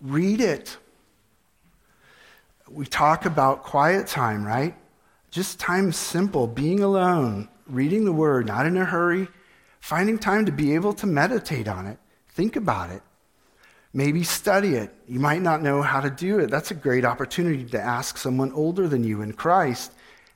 Read 0.00 0.40
it. 0.40 0.76
We 2.68 2.86
talk 2.86 3.26
about 3.26 3.62
quiet 3.62 4.06
time, 4.06 4.44
right? 4.44 4.74
Just 5.30 5.58
time 5.58 5.92
simple, 5.92 6.46
being 6.46 6.80
alone, 6.80 7.48
reading 7.66 8.04
the 8.04 8.12
Word, 8.12 8.46
not 8.46 8.66
in 8.66 8.76
a 8.76 8.84
hurry, 8.84 9.28
finding 9.80 10.18
time 10.18 10.46
to 10.46 10.52
be 10.52 10.74
able 10.74 10.92
to 10.94 11.06
meditate 11.06 11.68
on 11.68 11.86
it, 11.86 11.98
think 12.28 12.56
about 12.56 12.90
it. 12.90 13.02
Maybe 13.94 14.22
study 14.22 14.74
it. 14.74 14.94
You 15.06 15.20
might 15.20 15.42
not 15.42 15.62
know 15.62 15.82
how 15.82 16.00
to 16.00 16.08
do 16.08 16.38
it. 16.38 16.50
That's 16.50 16.70
a 16.70 16.74
great 16.74 17.04
opportunity 17.04 17.64
to 17.64 17.80
ask 17.80 18.16
someone 18.16 18.50
older 18.52 18.88
than 18.88 19.04
you 19.04 19.20
in 19.20 19.32
Christ 19.32 19.92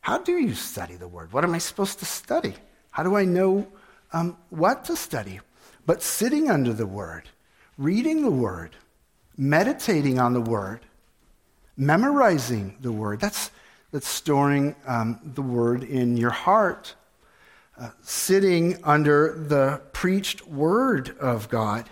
how 0.06 0.18
do 0.18 0.38
you 0.38 0.54
study 0.54 0.94
the 0.94 1.08
Word? 1.08 1.32
What 1.32 1.42
am 1.42 1.52
I 1.52 1.58
supposed 1.58 1.98
to 1.98 2.04
study? 2.04 2.54
How 2.96 3.02
do 3.02 3.14
I 3.14 3.26
know 3.26 3.66
um, 4.14 4.38
what 4.48 4.86
to 4.86 4.96
study? 4.96 5.40
But 5.84 6.02
sitting 6.02 6.50
under 6.50 6.72
the 6.72 6.86
Word, 6.86 7.28
reading 7.76 8.22
the 8.22 8.30
Word, 8.30 8.74
meditating 9.36 10.18
on 10.18 10.32
the 10.32 10.40
Word, 10.40 10.80
memorizing 11.76 12.74
the 12.80 12.90
Word, 12.90 13.20
that's, 13.20 13.50
that's 13.92 14.08
storing 14.08 14.74
um, 14.86 15.20
the 15.22 15.42
Word 15.42 15.82
in 15.82 16.16
your 16.16 16.30
heart. 16.30 16.94
Uh, 17.78 17.90
sitting 18.00 18.82
under 18.82 19.44
the 19.46 19.82
preached 19.92 20.48
Word 20.48 21.18
of 21.18 21.50
God, 21.50 21.90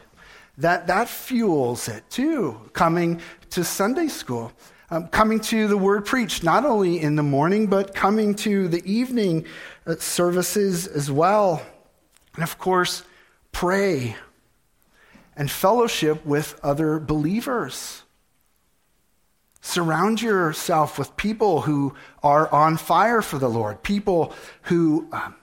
that, 0.57 0.87
that 0.87 1.11
fuels 1.11 1.87
it 1.87 2.09
too. 2.09 2.59
Coming 2.73 3.21
to 3.51 3.63
Sunday 3.63 4.09
school, 4.09 4.53
um, 4.91 5.09
coming 5.09 5.41
to 5.41 5.67
the 5.67 5.77
word 5.77 6.05
preached, 6.05 6.45
not 6.45 6.65
only 6.65 7.01
in 7.01 7.17
the 7.17 7.23
morning, 7.23 7.67
but 7.67 7.95
coming 7.95 8.35
to 8.37 8.69
the 8.69 8.85
evening 8.91 9.47
uh, 9.87 9.97
services 9.97 10.87
as 10.87 11.11
well. 11.11 11.63
And 12.35 12.43
of 12.43 12.59
course, 12.59 13.03
pray 13.53 14.17
and 15.37 15.51
fellowship 15.51 16.25
with 16.25 16.59
other 16.63 16.99
believers. 16.99 18.03
Surround 19.61 20.21
yourself 20.21 20.99
with 20.99 21.17
people 21.17 21.63
who 21.63 21.95
are 22.23 22.53
on 22.53 22.77
fire 22.77 23.23
for 23.23 23.39
the 23.39 23.49
Lord, 23.49 23.83
people 23.83 24.35
who 24.63 25.09
um, 25.13 25.35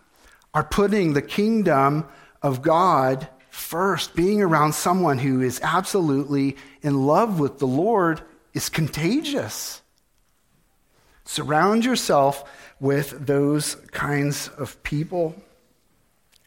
are 0.53 0.63
putting 0.63 1.13
the 1.13 1.21
kingdom 1.21 2.05
of 2.41 2.61
God 2.61 3.27
first. 3.49 4.15
Being 4.15 4.41
around 4.41 4.73
someone 4.73 5.17
who 5.17 5.41
is 5.41 5.59
absolutely 5.63 6.55
in 6.83 7.05
love 7.05 7.39
with 7.39 7.59
the 7.59 7.67
Lord 7.67 8.21
is 8.53 8.69
contagious. 8.69 9.81
Surround 11.25 11.85
yourself 11.85 12.43
with 12.79 13.25
those 13.25 13.75
kinds 13.91 14.49
of 14.49 14.81
people. 14.83 15.35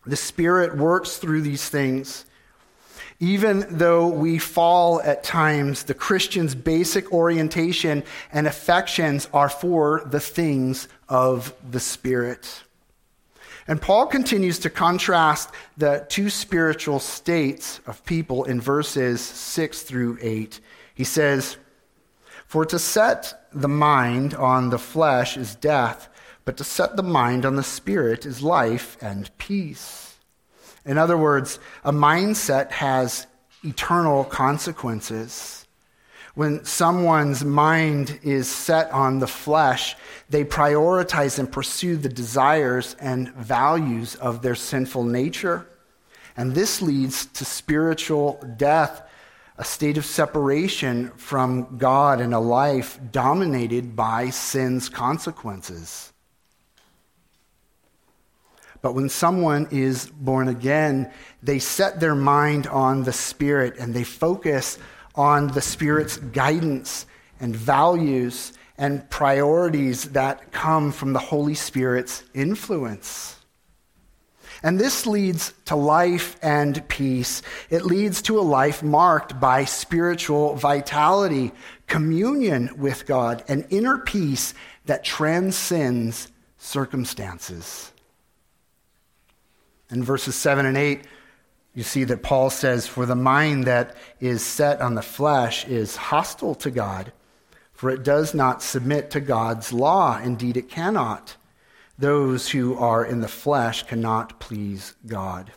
The 0.05 0.17
Spirit 0.17 0.77
works 0.77 1.17
through 1.17 1.43
these 1.43 1.69
things. 1.69 2.27
Even 3.21 3.65
though 3.71 4.09
we 4.09 4.39
fall 4.39 5.01
at 5.01 5.23
times, 5.23 5.85
the 5.85 5.95
Christian's 5.95 6.55
basic 6.55 7.13
orientation 7.13 8.03
and 8.33 8.47
affections 8.47 9.29
are 9.33 9.49
for 9.49 10.03
the 10.05 10.21
things 10.21 10.89
of 11.09 11.55
the 11.71 11.81
Spirit. 11.81 12.65
And 13.67 13.81
Paul 13.81 14.07
continues 14.07 14.59
to 14.61 14.71
contrast 14.71 15.51
the 15.79 16.05
two 16.09 16.29
spiritual 16.29 16.99
states 16.99 17.81
of 17.87 18.05
people 18.05 18.45
in 18.45 18.61
verses 18.61 19.23
6 19.23 19.83
through 19.83 20.19
8. 20.21 20.61
He 20.95 21.05
says, 21.05 21.57
For 22.55 22.65
to 22.67 22.79
set 22.79 23.49
the 23.53 23.67
mind 23.67 24.33
on 24.33 24.71
the 24.71 24.79
flesh 24.79 25.37
is 25.37 25.57
death, 25.57 26.09
but 26.45 26.57
to 26.59 26.63
set 26.63 26.95
the 26.95 27.03
mind 27.03 27.45
on 27.45 27.57
the 27.57 27.65
spirit 27.65 28.25
is 28.25 28.43
life 28.43 28.97
and 29.01 29.29
peace. 29.39 30.15
In 30.87 30.97
other 30.97 31.17
words, 31.17 31.59
a 31.83 31.91
mindset 31.91 32.71
has 32.71 33.27
eternal 33.65 34.23
consequences. 34.23 35.67
When 36.37 36.65
someone's 36.65 37.45
mind 37.45 38.21
is 38.23 38.49
set 38.49 38.89
on 38.93 39.19
the 39.19 39.27
flesh, 39.27 39.97
they 40.31 40.45
prioritize 40.45 41.41
and 41.41 41.51
pursue 41.51 41.97
the 41.97 42.09
desires 42.09 42.95
and 43.01 43.35
values 43.35 44.15
of 44.15 44.43
their 44.43 44.55
sinful 44.55 45.03
nature. 45.03 45.67
And 46.37 46.55
this 46.55 46.81
leads 46.81 47.27
to 47.27 47.45
spiritual 47.45 48.41
death, 48.57 49.03
a 49.57 49.65
state 49.65 49.97
of 49.97 50.05
separation 50.05 51.11
from 51.11 51.79
God 51.79 52.21
and 52.21 52.35
a 52.35 52.41
life 52.41 52.99
dominated 53.13 53.95
by 53.95 54.31
sin's 54.31 54.89
consequences. 54.89 56.13
But 58.83 58.95
when 58.95 59.09
someone 59.09 59.69
is 59.71 60.07
born 60.07 60.49
again, 60.49 61.11
they 61.43 61.59
set 61.59 62.01
their 62.01 62.15
mind 62.15 62.67
on 62.67 63.05
the 63.05 63.13
Spirit 63.13 63.79
and 63.79 63.95
they 63.95 64.05
focus 64.05 64.79
on 65.15 65.47
the 65.49 65.63
Spirit's 65.63 66.19
guidance 66.19 67.07
and 67.41 67.55
values 67.55 68.53
and 68.77 69.09
priorities 69.09 70.11
that 70.11 70.53
come 70.53 70.91
from 70.91 71.13
the 71.13 71.19
Holy 71.19 71.55
Spirit's 71.55 72.25
influence. 72.35 73.34
And 74.65 74.81
this 74.81 75.07
leads 75.07 75.53
to 75.67 75.77
life 75.77 76.39
and 76.43 76.89
peace. 76.89 77.43
It 77.69 77.85
leads 77.85 78.23
to 78.23 78.39
a 78.39 78.41
life 78.41 78.83
marked 78.83 79.39
by 79.39 79.67
spiritual 79.67 80.55
vitality, 80.55 81.53
communion 81.87 82.71
with 82.79 83.05
God, 83.05 83.45
and 83.47 83.67
inner 83.69 83.99
peace 83.99 84.55
that 84.87 85.05
transcends 85.05 86.33
circumstances. 86.57 87.93
In 89.91 90.03
verses 90.03 90.35
7 90.35 90.65
and 90.65 90.79
8, 90.79 91.03
you 91.75 91.83
see 91.83 92.05
that 92.05 92.23
Paul 92.23 92.49
says, 92.49 92.87
For 92.87 93.05
the 93.05 93.15
mind 93.15 93.67
that 93.67 93.95
is 94.19 94.43
set 94.43 94.81
on 94.81 94.95
the 94.95 95.03
flesh 95.03 95.69
is 95.69 95.97
hostile 95.97 96.55
to 96.57 96.71
God, 96.71 97.13
for 97.75 97.91
it 97.91 98.03
does 98.03 98.33
not 98.33 98.63
submit 98.63 99.11
to 99.11 99.21
God's 99.21 99.75
law. 99.75 100.19
Indeed, 100.19 100.57
it 100.57 100.71
cannot. 100.71 101.37
Those 101.99 102.49
who 102.51 102.77
are 102.77 103.05
in 103.05 103.21
the 103.21 103.29
flesh 103.29 103.85
cannot 103.85 104.41
please 104.41 104.95
God. 105.07 105.53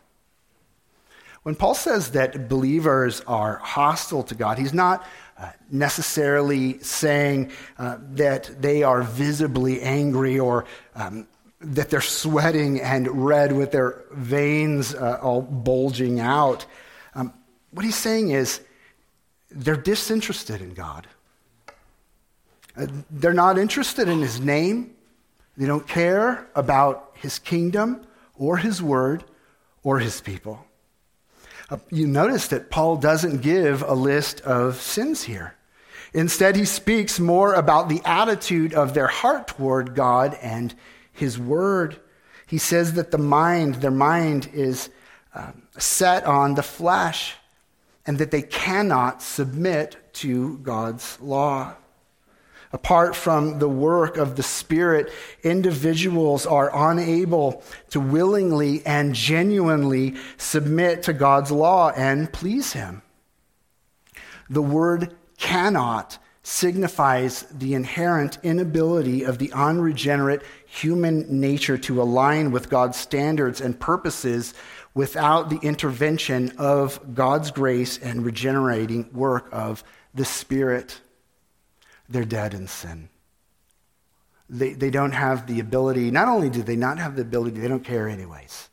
When 1.44 1.56
Paul 1.56 1.76
says 1.76 2.12
that 2.12 2.50
believers 2.50 3.22
are 3.22 3.56
hostile 3.58 4.22
to 4.24 4.36
God, 4.36 4.58
he's 4.58 4.74
not 4.74 5.06
uh, 5.40 5.52
necessarily 5.72 6.80
saying 6.80 7.52
uh, 7.80 8.00
that 8.16 8.62
they 8.62 8.84
are 8.84 9.02
visibly 9.02 9.82
angry 9.82 10.38
or 10.38 10.66
um, 10.94 11.26
that 11.62 11.90
they're 11.90 12.02
sweating 12.02 12.82
and 12.82 13.08
red 13.26 13.54
with 13.54 13.72
their 13.72 14.04
veins 14.12 14.94
uh, 14.94 15.20
all 15.22 15.42
bulging 15.42 16.20
out. 16.20 16.66
Um, 17.16 17.34
what 17.72 17.86
he's 17.86 17.96
saying 17.96 18.32
is 18.32 18.60
they're 19.50 19.78
disinterested 19.78 20.62
in 20.62 20.74
God. 20.74 21.08
Uh, 22.76 22.88
they're 23.10 23.34
not 23.34 23.58
interested 23.58 24.08
in 24.10 24.20
his 24.20 24.42
name. 24.42 24.97
They 25.58 25.66
don't 25.66 25.88
care 25.88 26.48
about 26.56 27.16
his 27.16 27.40
kingdom 27.40 28.06
or 28.36 28.58
his 28.58 28.82
word 28.82 29.24
or 29.84 30.00
his 30.00 30.22
people. 30.22 30.64
Uh, 31.70 31.78
you 31.90 32.08
notice 32.08 32.48
that 32.50 32.70
Paul 32.70 32.98
doesn't 32.98 33.42
give 33.42 33.82
a 33.82 33.94
list 33.94 34.40
of 34.42 34.80
sins 34.80 35.24
here. 35.24 35.56
Instead, 36.14 36.56
he 36.56 36.64
speaks 36.64 37.20
more 37.20 37.54
about 37.54 37.90
the 37.90 38.02
attitude 38.06 38.74
of 38.74 38.94
their 38.94 39.08
heart 39.08 39.50
toward 39.50 39.96
God 39.96 40.38
and 40.42 40.74
his 41.12 41.38
word. 41.38 42.00
He 42.46 42.58
says 42.58 42.94
that 42.94 43.12
the 43.12 43.18
mind, 43.18 43.76
their 43.76 43.92
mind 43.92 44.50
is 44.54 44.90
uh, 45.36 45.52
set 45.78 46.24
on 46.24 46.56
the 46.56 46.64
flesh 46.64 47.36
and 48.06 48.20
that 48.20 48.32
they 48.32 48.42
cannot 48.42 49.22
submit 49.22 49.98
to 50.14 50.58
God's 50.60 51.20
law. 51.20 51.76
Apart 52.74 53.16
from 53.16 53.60
the 53.60 53.70
work 53.70 54.18
of 54.18 54.36
the 54.36 54.44
Spirit, 54.44 55.12
individuals 55.44 56.46
are 56.46 56.92
unable 56.92 57.64
to 57.92 58.00
willingly 58.00 58.86
and 58.86 59.16
genuinely 59.16 60.16
submit 60.38 61.04
to 61.04 61.14
God's 61.14 61.52
law 61.52 61.92
and 61.96 62.32
please 62.32 62.74
Him. 62.74 63.02
The 64.50 64.62
word 64.62 65.16
cannot 65.38 66.18
signifies 66.48 67.42
the 67.52 67.74
inherent 67.74 68.38
inability 68.42 69.24
of 69.24 69.38
the 69.38 69.52
unregenerate 69.52 70.42
human 70.66 71.42
nature 71.42 71.78
to 71.78 72.02
align 72.02 72.52
with 72.52 72.70
God's 72.70 72.98
standards 72.98 73.60
and 73.60 73.78
purposes 73.78 74.54
without 74.94 75.50
the 75.50 75.60
intervention 75.62 76.54
of 76.58 77.14
God's 77.14 77.52
grace 77.52 77.98
and 77.98 78.26
regenerating 78.26 79.10
work 79.12 79.50
of 79.52 79.84
the 80.16 80.24
Spirit. 80.24 81.02
They're 82.10 82.26
dead 82.26 82.54
in 82.54 82.68
sin. 82.68 83.10
They, 84.50 84.74
they 84.74 84.90
don't 84.90 85.12
have 85.12 85.46
the 85.46 85.60
ability, 85.60 86.10
not 86.10 86.30
only 86.30 86.50
do 86.50 86.64
they 86.64 86.78
not 86.78 87.00
have 87.00 87.16
the 87.16 87.22
ability, 87.22 87.60
they 87.60 87.68
don't 87.68 87.84
care 87.84 88.08
anyways. 88.08 88.70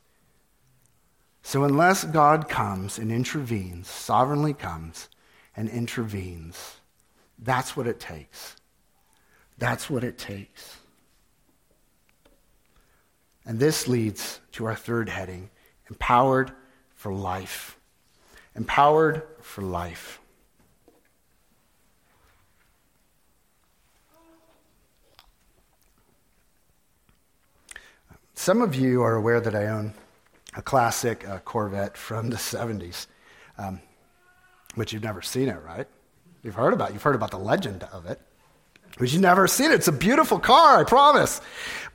So, 1.42 1.64
unless 1.64 2.04
God 2.04 2.48
comes 2.48 2.98
and 2.98 3.10
intervenes, 3.10 3.88
sovereignly 3.88 4.54
comes, 4.54 5.08
and 5.56 5.68
intervenes. 5.68 6.76
That's 7.38 7.76
what 7.76 7.86
it 7.86 8.00
takes. 8.00 8.56
That's 9.58 9.90
what 9.90 10.04
it 10.04 10.18
takes. 10.18 10.76
And 13.46 13.58
this 13.58 13.86
leads 13.86 14.40
to 14.52 14.64
our 14.66 14.74
third 14.74 15.08
heading 15.08 15.50
empowered 15.90 16.50
for 16.94 17.12
life. 17.12 17.78
Empowered 18.54 19.22
for 19.42 19.62
life. 19.62 20.20
Some 28.44 28.60
of 28.60 28.74
you 28.74 29.00
are 29.00 29.14
aware 29.14 29.40
that 29.40 29.54
I 29.54 29.68
own 29.68 29.94
a 30.54 30.60
classic 30.60 31.26
uh, 31.26 31.38
Corvette 31.38 31.96
from 31.96 32.28
the 32.28 32.36
70s, 32.36 33.06
um, 33.56 33.80
but 34.76 34.92
you've 34.92 35.02
never 35.02 35.22
seen 35.22 35.48
it, 35.48 35.56
right? 35.64 35.86
You've 36.42 36.54
heard 36.54 36.74
about 36.74 36.90
it. 36.90 36.92
You've 36.92 37.02
heard 37.02 37.14
about 37.14 37.30
the 37.30 37.38
legend 37.38 37.84
of 37.84 38.04
it. 38.04 38.20
But 38.98 39.10
you've 39.10 39.22
never 39.22 39.48
seen 39.48 39.70
it. 39.70 39.76
It's 39.76 39.88
a 39.88 39.92
beautiful 39.92 40.38
car, 40.38 40.78
I 40.78 40.84
promise. 40.84 41.40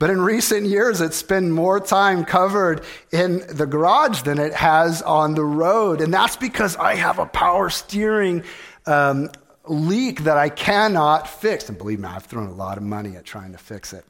But 0.00 0.10
in 0.10 0.20
recent 0.22 0.66
years, 0.66 1.00
it's 1.00 1.14
spent 1.14 1.48
more 1.52 1.78
time 1.78 2.24
covered 2.24 2.82
in 3.12 3.44
the 3.46 3.66
garage 3.66 4.22
than 4.22 4.40
it 4.40 4.52
has 4.54 5.02
on 5.02 5.36
the 5.36 5.44
road. 5.44 6.00
And 6.00 6.12
that's 6.12 6.34
because 6.34 6.74
I 6.74 6.96
have 6.96 7.20
a 7.20 7.26
power 7.26 7.70
steering 7.70 8.42
um, 8.86 9.30
leak 9.66 10.24
that 10.24 10.36
I 10.36 10.48
cannot 10.48 11.28
fix. 11.28 11.68
And 11.68 11.78
believe 11.78 12.00
me, 12.00 12.08
I've 12.08 12.24
thrown 12.24 12.48
a 12.48 12.54
lot 12.54 12.76
of 12.76 12.82
money 12.82 13.14
at 13.14 13.24
trying 13.24 13.52
to 13.52 13.58
fix 13.58 13.92
it. 13.92 14.04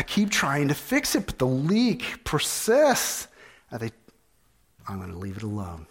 I 0.00 0.02
keep 0.02 0.30
trying 0.30 0.68
to 0.68 0.74
fix 0.74 1.14
it, 1.14 1.26
but 1.26 1.38
the 1.38 1.46
leak 1.46 2.24
persists. 2.24 3.28
They, 3.70 3.90
I'm 4.88 4.96
going 4.96 5.12
to 5.12 5.18
leave 5.18 5.36
it 5.36 5.42
alone. 5.42 5.86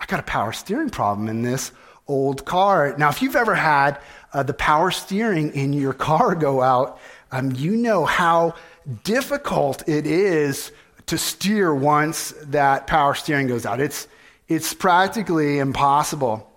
I 0.00 0.06
got 0.06 0.18
a 0.18 0.24
power 0.24 0.50
steering 0.50 0.90
problem 0.90 1.28
in 1.28 1.42
this 1.42 1.70
old 2.08 2.44
car. 2.44 2.96
Now, 2.98 3.08
if 3.08 3.22
you've 3.22 3.36
ever 3.36 3.54
had 3.54 4.00
uh, 4.32 4.42
the 4.42 4.54
power 4.54 4.90
steering 4.90 5.52
in 5.52 5.72
your 5.72 5.92
car 5.92 6.34
go 6.48 6.62
out, 6.62 6.98
um, 7.30 7.52
you 7.52 7.76
know 7.76 8.06
how 8.06 8.56
difficult 9.04 9.88
it 9.88 10.04
is 10.04 10.72
to 11.06 11.16
steer 11.16 11.72
once 11.72 12.34
that 12.46 12.88
power 12.88 13.14
steering 13.14 13.46
goes 13.46 13.66
out. 13.66 13.78
It's, 13.78 14.08
it's 14.48 14.74
practically 14.74 15.60
impossible. 15.60 16.49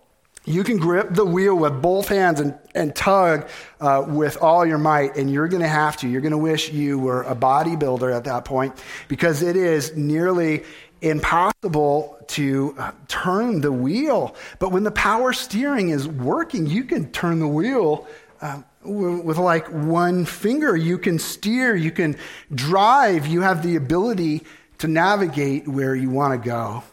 You 0.46 0.64
can 0.64 0.78
grip 0.78 1.14
the 1.14 1.24
wheel 1.26 1.56
with 1.56 1.82
both 1.82 2.10
hands 2.10 2.42
and, 2.42 2.58
and 2.76 2.94
tug 2.94 3.48
uh, 3.80 4.04
with 4.06 4.38
all 4.42 4.66
your 4.66 4.78
might, 4.78 5.16
and 5.16 5.32
you're 5.32 5.48
going 5.48 5.62
to 5.62 5.70
have 5.70 5.96
to. 5.98 6.08
You're 6.08 6.22
going 6.22 6.32
to 6.32 6.38
wish 6.38 6.70
you 6.70 7.00
were 7.00 7.24
a 7.24 7.36
bodybuilder 7.36 8.14
at 8.14 8.26
that 8.26 8.44
point 8.44 8.74
because 9.08 9.42
it 9.42 9.56
is 9.56 9.96
nearly 9.96 10.64
impossible 11.02 12.18
to 12.28 12.76
uh, 12.78 12.92
turn 13.08 13.62
the 13.62 13.72
wheel. 13.72 14.36
But 14.60 14.72
when 14.72 14.84
the 14.84 14.92
power 14.92 15.32
steering 15.32 15.90
is 15.90 16.08
working, 16.08 16.66
you 16.66 16.84
can 16.84 17.12
turn 17.12 17.40
the 17.40 17.48
wheel 17.48 18.08
uh, 18.42 18.62
with 18.84 19.38
like 19.38 19.68
one 19.68 20.26
finger. 20.26 20.76
You 20.76 20.98
can 20.98 21.20
steer, 21.20 21.74
you 21.74 21.92
can 21.92 22.18
drive, 22.54 23.28
you 23.28 23.42
have 23.42 23.64
the 23.64 23.78
ability 23.78 24.44
to 24.80 24.88
navigate 24.90 25.68
where 25.70 25.96
you 25.96 26.10
want 26.10 26.34
to 26.42 26.50
go. 26.50 26.84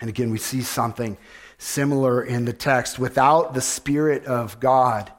And 0.00 0.10
again, 0.10 0.30
we 0.30 0.38
see 0.38 0.60
something 0.60 1.16
similar 1.60 2.22
in 2.22 2.46
the 2.46 2.52
text. 2.52 2.98
Without 2.98 3.54
the 3.54 3.60
Spirit 3.60 4.24
of 4.24 4.58
God, 4.58 5.12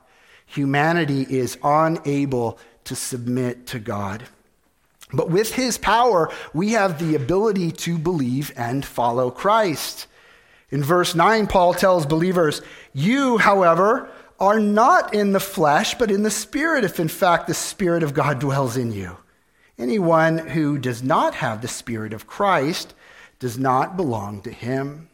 humanity 0.45 1.25
is 1.29 1.57
unable 1.63 2.57
to 2.83 2.95
submit 2.95 3.67
to 3.67 3.79
God. 3.79 4.23
But 5.13 5.29
with 5.29 5.53
his 5.53 5.77
power, 5.77 6.31
we 6.53 6.71
have 6.71 6.99
the 6.99 7.15
ability 7.15 7.71
to 7.71 7.97
believe 7.97 8.51
and 8.55 8.83
follow 8.83 9.29
Christ. 9.29 10.07
In 10.69 10.83
verse 10.83 11.13
9, 11.13 11.47
Paul 11.47 11.73
tells 11.73 12.05
believers, 12.05 12.61
You, 12.93 13.37
however, 13.37 14.09
are 14.39 14.59
not 14.59 15.13
in 15.13 15.33
the 15.33 15.39
flesh, 15.39 15.95
but 15.95 16.09
in 16.09 16.23
the 16.23 16.31
Spirit, 16.31 16.83
if 16.83 16.99
in 16.99 17.09
fact 17.09 17.47
the 17.47 17.53
Spirit 17.53 18.03
of 18.03 18.13
God 18.13 18.39
dwells 18.39 18.77
in 18.77 18.91
you. 18.91 19.17
Anyone 19.77 20.39
who 20.39 20.77
does 20.77 21.03
not 21.03 21.35
have 21.35 21.61
the 21.61 21.67
Spirit 21.67 22.13
of 22.13 22.25
Christ 22.25 22.93
does 23.39 23.57
not 23.57 23.97
belong 23.97 24.41
to 24.41 24.51
him. 24.51 25.09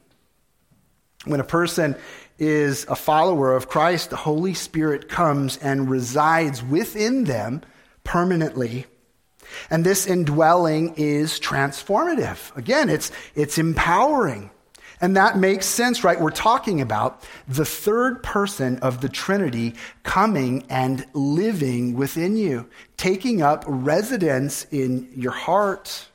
When 1.28 1.40
a 1.40 1.46
person 1.46 1.96
is 2.40 2.86
a 2.88 2.96
follower 2.96 3.56
of 3.56 3.70
Christ, 3.70 4.10
the 4.10 4.16
Holy 4.16 4.54
Spirit 4.54 5.10
comes 5.10 5.58
and 5.58 5.90
resides 5.90 6.64
within 6.64 7.24
them 7.24 7.62
permanently. 8.04 8.86
And 9.70 9.86
this 9.86 10.06
indwelling 10.06 10.96
is 10.96 11.40
transformative. 11.40 12.56
Again, 12.56 12.90
it's, 12.90 13.12
it's 13.36 13.58
empowering. 13.58 14.52
And 15.00 15.16
that 15.16 15.38
makes 15.38 15.66
sense, 15.66 16.04
right? 16.04 16.20
We're 16.20 16.32
talking 16.32 16.82
about 16.82 17.24
the 17.48 17.66
third 17.66 18.24
person 18.24 18.80
of 18.80 19.02
the 19.02 19.10
Trinity 19.10 19.76
coming 20.04 20.66
and 20.70 21.06
living 21.14 21.96
within 21.96 22.36
you, 22.36 22.68
taking 22.98 23.42
up 23.42 23.64
residence 23.68 24.66
in 24.72 25.10
your 25.16 25.32
heart. 25.34 26.08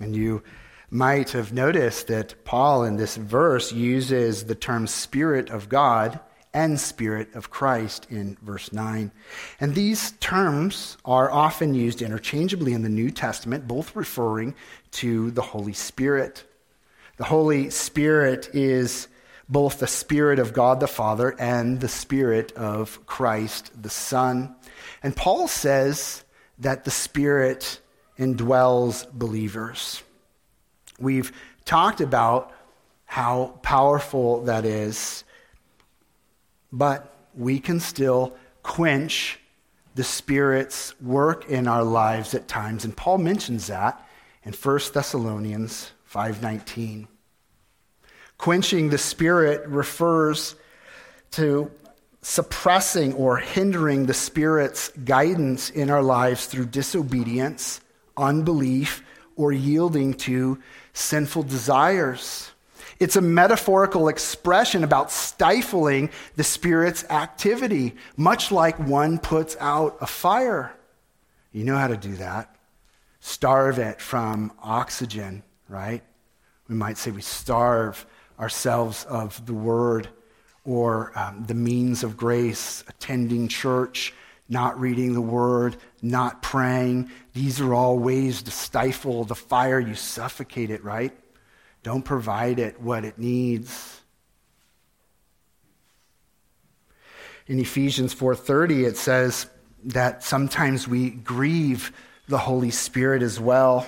And 0.00 0.16
you 0.16 0.42
might 0.90 1.30
have 1.30 1.52
noticed 1.52 2.08
that 2.08 2.44
Paul 2.44 2.84
in 2.84 2.96
this 2.96 3.16
verse 3.16 3.72
uses 3.72 4.44
the 4.44 4.54
term 4.54 4.86
Spirit 4.86 5.50
of 5.50 5.68
God 5.68 6.18
and 6.52 6.80
Spirit 6.80 7.34
of 7.34 7.50
Christ 7.50 8.06
in 8.10 8.36
verse 8.42 8.72
9. 8.72 9.12
And 9.60 9.74
these 9.74 10.12
terms 10.12 10.96
are 11.04 11.30
often 11.30 11.74
used 11.74 12.02
interchangeably 12.02 12.72
in 12.72 12.82
the 12.82 12.88
New 12.88 13.10
Testament, 13.10 13.68
both 13.68 13.94
referring 13.94 14.56
to 14.92 15.30
the 15.30 15.42
Holy 15.42 15.72
Spirit. 15.72 16.44
The 17.18 17.24
Holy 17.24 17.70
Spirit 17.70 18.50
is 18.52 19.06
both 19.48 19.78
the 19.78 19.86
Spirit 19.86 20.38
of 20.38 20.52
God 20.52 20.80
the 20.80 20.88
Father 20.88 21.34
and 21.38 21.80
the 21.80 21.88
Spirit 21.88 22.52
of 22.52 23.04
Christ 23.06 23.70
the 23.80 23.90
Son. 23.90 24.54
And 25.02 25.14
Paul 25.14 25.46
says 25.46 26.24
that 26.58 26.84
the 26.84 26.90
Spirit 26.90 27.80
indwells 28.20 29.10
believers. 29.12 30.02
We've 31.00 31.32
talked 31.64 32.00
about 32.00 32.52
how 33.06 33.58
powerful 33.62 34.44
that 34.44 34.64
is 34.64 35.24
but 36.72 37.14
we 37.34 37.58
can 37.58 37.80
still 37.80 38.34
quench 38.62 39.38
the 39.94 40.04
Spirit's 40.04 40.98
work 41.00 41.48
in 41.48 41.66
our 41.66 41.82
lives 41.82 42.34
at 42.34 42.48
times. 42.48 42.84
And 42.84 42.96
Paul 42.96 43.18
mentions 43.18 43.66
that 43.66 44.06
in 44.44 44.52
1 44.52 44.80
Thessalonians 44.94 45.92
5.19. 46.10 47.06
Quenching 48.38 48.90
the 48.90 48.98
Spirit 48.98 49.66
refers 49.68 50.54
to 51.32 51.70
suppressing 52.22 53.12
or 53.14 53.38
hindering 53.38 54.06
the 54.06 54.14
Spirit's 54.14 54.88
guidance 55.04 55.70
in 55.70 55.90
our 55.90 56.02
lives 56.02 56.46
through 56.46 56.66
disobedience, 56.66 57.80
unbelief, 58.20 59.02
or 59.36 59.52
yielding 59.52 60.14
to 60.14 60.58
sinful 60.92 61.44
desires. 61.44 62.50
It's 63.00 63.16
a 63.16 63.22
metaphorical 63.22 64.08
expression 64.08 64.84
about 64.84 65.10
stifling 65.10 66.10
the 66.36 66.44
Spirit's 66.44 67.04
activity, 67.04 67.96
much 68.16 68.52
like 68.52 68.78
one 68.78 69.18
puts 69.18 69.56
out 69.58 69.96
a 70.02 70.06
fire. 70.06 70.74
You 71.52 71.64
know 71.64 71.78
how 71.78 71.88
to 71.88 71.96
do 71.96 72.14
that. 72.16 72.54
Starve 73.20 73.78
it 73.78 74.00
from 74.00 74.52
oxygen, 74.62 75.42
right? 75.68 76.02
We 76.68 76.74
might 76.74 76.98
say 76.98 77.10
we 77.10 77.22
starve 77.22 78.04
ourselves 78.38 79.04
of 79.04 79.44
the 79.46 79.54
Word 79.54 80.08
or 80.64 81.18
um, 81.18 81.44
the 81.46 81.54
means 81.54 82.04
of 82.04 82.16
grace, 82.16 82.84
attending 82.86 83.48
church, 83.48 84.12
not 84.50 84.78
reading 84.80 85.14
the 85.14 85.20
Word, 85.20 85.76
not 86.02 86.42
praying. 86.42 87.10
These 87.32 87.60
are 87.60 87.72
all 87.72 87.98
ways 87.98 88.42
to 88.42 88.50
stifle 88.50 89.24
the 89.24 89.36
fire. 89.36 89.78
You 89.78 89.94
suffocate 89.94 90.70
it, 90.70 90.84
right? 90.84 91.16
Don't 91.84 92.04
provide 92.04 92.58
it 92.58 92.80
what 92.80 93.04
it 93.04 93.16
needs. 93.16 94.00
In 97.46 97.58
Ephesians 97.58 98.12
4:30 98.12 98.84
it 98.84 98.96
says 98.96 99.46
that 99.84 100.22
sometimes 100.22 100.86
we 100.86 101.10
grieve 101.10 101.92
the 102.28 102.38
Holy 102.38 102.70
Spirit 102.70 103.22
as 103.22 103.40
well. 103.40 103.86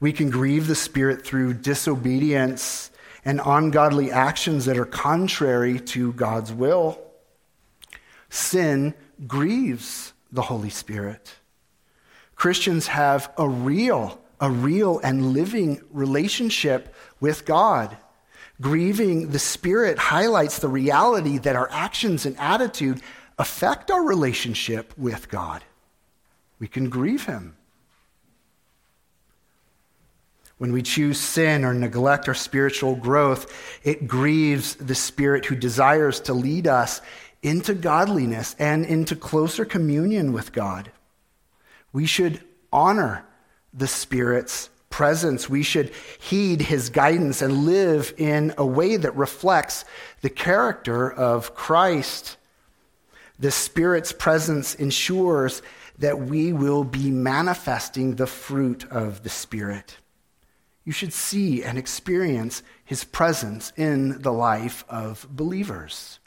We 0.00 0.12
can 0.12 0.30
grieve 0.30 0.66
the 0.66 0.74
Spirit 0.74 1.24
through 1.24 1.54
disobedience 1.54 2.90
and 3.24 3.40
ungodly 3.44 4.10
actions 4.10 4.64
that 4.66 4.78
are 4.78 4.84
contrary 4.84 5.78
to 5.80 6.12
God's 6.12 6.52
will. 6.52 7.00
Sin 8.28 8.94
grieves 9.26 10.12
the 10.32 10.42
Holy 10.42 10.70
Spirit. 10.70 11.34
Christians 12.34 12.88
have 12.88 13.32
a 13.38 13.48
real, 13.48 14.20
a 14.40 14.50
real 14.50 14.98
and 15.00 15.32
living 15.32 15.80
relationship 15.90 16.94
with 17.20 17.44
God. 17.44 17.96
Grieving 18.60 19.30
the 19.30 19.38
Spirit 19.38 19.98
highlights 19.98 20.58
the 20.58 20.68
reality 20.68 21.38
that 21.38 21.56
our 21.56 21.68
actions 21.70 22.26
and 22.26 22.38
attitude 22.38 23.00
affect 23.38 23.90
our 23.90 24.02
relationship 24.02 24.96
with 24.96 25.28
God. 25.28 25.64
We 26.58 26.68
can 26.68 26.88
grieve 26.88 27.26
Him. 27.26 27.56
When 30.58 30.72
we 30.72 30.82
choose 30.82 31.18
sin 31.18 31.64
or 31.64 31.74
neglect 31.74 32.28
our 32.28 32.34
spiritual 32.34 32.94
growth, 32.94 33.52
it 33.82 34.06
grieves 34.06 34.76
the 34.76 34.94
Spirit 34.94 35.44
who 35.44 35.56
desires 35.56 36.20
to 36.20 36.34
lead 36.34 36.68
us 36.68 37.00
into 37.44 37.74
godliness 37.74 38.56
and 38.58 38.86
into 38.86 39.14
closer 39.14 39.64
communion 39.64 40.32
with 40.32 40.52
God. 40.52 40.90
We 41.92 42.06
should 42.06 42.42
honor 42.72 43.24
the 43.72 43.86
Spirit's 43.86 44.70
presence. 44.88 45.48
We 45.48 45.62
should 45.62 45.92
heed 46.18 46.62
his 46.62 46.88
guidance 46.88 47.42
and 47.42 47.66
live 47.66 48.14
in 48.16 48.54
a 48.56 48.64
way 48.64 48.96
that 48.96 49.14
reflects 49.14 49.84
the 50.22 50.30
character 50.30 51.12
of 51.12 51.54
Christ. 51.54 52.38
The 53.38 53.50
Spirit's 53.50 54.12
presence 54.12 54.74
ensures 54.74 55.60
that 55.98 56.18
we 56.18 56.52
will 56.52 56.82
be 56.82 57.10
manifesting 57.10 58.16
the 58.16 58.26
fruit 58.26 58.84
of 58.90 59.22
the 59.22 59.28
Spirit. 59.28 59.98
You 60.84 60.92
should 60.92 61.12
see 61.12 61.62
and 61.62 61.76
experience 61.76 62.62
his 62.84 63.04
presence 63.04 63.72
in 63.76 64.22
the 64.22 64.32
life 64.32 64.84
of 64.88 65.26
believers, 65.30 66.20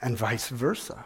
and 0.00 0.16
vice 0.16 0.48
versa. 0.48 1.04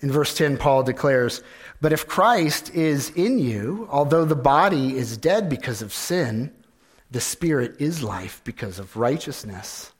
In 0.00 0.10
verse 0.10 0.34
10, 0.34 0.56
Paul 0.56 0.82
declares, 0.82 1.42
But 1.80 1.92
if 1.92 2.06
Christ 2.06 2.74
is 2.74 3.10
in 3.10 3.38
you, 3.38 3.86
although 3.90 4.24
the 4.24 4.34
body 4.34 4.96
is 4.96 5.16
dead 5.16 5.48
because 5.48 5.82
of 5.82 5.92
sin, 5.92 6.52
the 7.10 7.20
spirit 7.20 7.80
is 7.80 8.02
life 8.02 8.40
because 8.44 8.78
of 8.78 8.96
righteousness. 8.96 9.92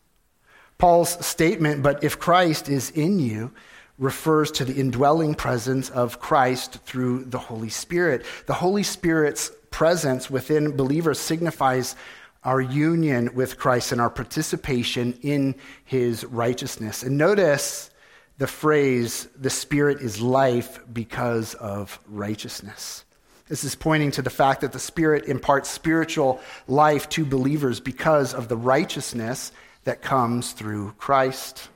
Paul's 0.78 1.24
statement, 1.24 1.82
But 1.82 2.02
if 2.02 2.18
Christ 2.18 2.68
is 2.68 2.90
in 2.90 3.18
you, 3.18 3.52
refers 3.98 4.50
to 4.50 4.64
the 4.64 4.80
indwelling 4.80 5.34
presence 5.34 5.90
of 5.90 6.20
Christ 6.20 6.78
through 6.86 7.24
the 7.24 7.38
Holy 7.38 7.68
Spirit. 7.68 8.24
The 8.46 8.54
Holy 8.54 8.82
Spirit's 8.82 9.52
presence 9.70 10.30
within 10.30 10.74
believers 10.74 11.20
signifies 11.20 11.94
our 12.42 12.60
union 12.60 13.34
with 13.34 13.58
Christ 13.58 13.92
and 13.92 14.00
our 14.00 14.10
participation 14.10 15.18
in 15.22 15.54
his 15.84 16.24
righteousness. 16.24 17.02
And 17.02 17.18
notice 17.18 17.90
the 18.38 18.46
phrase, 18.46 19.28
the 19.36 19.50
Spirit 19.50 20.00
is 20.00 20.20
life 20.22 20.80
because 20.92 21.54
of 21.54 22.00
righteousness. 22.08 23.04
This 23.48 23.64
is 23.64 23.74
pointing 23.74 24.12
to 24.12 24.22
the 24.22 24.30
fact 24.30 24.62
that 24.62 24.72
the 24.72 24.78
Spirit 24.78 25.26
imparts 25.26 25.68
spiritual 25.68 26.40
life 26.66 27.08
to 27.10 27.26
believers 27.26 27.80
because 27.80 28.32
of 28.32 28.48
the 28.48 28.56
righteousness 28.56 29.52
that 29.84 30.00
comes 30.00 30.52
through 30.52 30.94
Christ. 30.98 31.68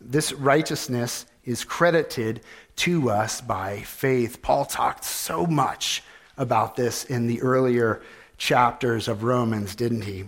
This 0.00 0.32
righteousness 0.32 1.26
is 1.44 1.64
credited 1.64 2.42
to 2.76 3.10
us 3.10 3.40
by 3.40 3.80
faith. 3.80 4.42
Paul 4.42 4.64
talked 4.64 5.04
so 5.04 5.46
much 5.46 6.02
about 6.36 6.76
this 6.76 7.04
in 7.04 7.26
the 7.26 7.40
earlier 7.42 8.02
chapters 8.36 9.08
of 9.08 9.22
Romans, 9.22 9.74
didn't 9.74 10.02
he? 10.02 10.24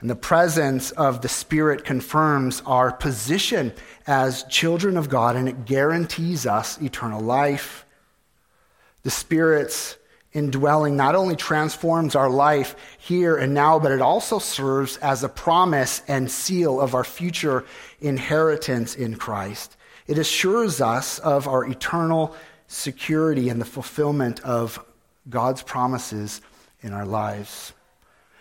And 0.00 0.10
the 0.10 0.16
presence 0.16 0.90
of 0.90 1.22
the 1.22 1.28
Spirit 1.28 1.84
confirms 1.84 2.62
our 2.66 2.92
position 2.92 3.72
as 4.06 4.44
children 4.44 4.96
of 4.96 5.08
God, 5.08 5.36
and 5.36 5.48
it 5.48 5.64
guarantees 5.64 6.46
us 6.46 6.80
eternal 6.80 7.20
life. 7.20 7.86
The 9.02 9.10
Spirit's 9.10 9.96
indwelling 10.34 10.96
not 10.96 11.14
only 11.14 11.36
transforms 11.36 12.16
our 12.16 12.28
life 12.28 12.74
here 12.98 13.36
and 13.36 13.54
now, 13.54 13.78
but 13.78 13.92
it 13.92 14.02
also 14.02 14.38
serves 14.38 14.96
as 14.98 15.22
a 15.22 15.28
promise 15.28 16.02
and 16.08 16.30
seal 16.30 16.80
of 16.80 16.94
our 16.94 17.04
future 17.04 17.64
inheritance 18.00 18.96
in 18.96 19.14
Christ. 19.14 19.76
It 20.06 20.18
assures 20.18 20.80
us 20.80 21.18
of 21.20 21.48
our 21.48 21.64
eternal 21.64 22.34
security 22.66 23.48
and 23.48 23.60
the 23.60 23.64
fulfillment 23.64 24.40
of 24.40 24.84
God's 25.30 25.62
promises 25.62 26.40
in 26.84 26.92
our 26.92 27.06
lives. 27.06 27.72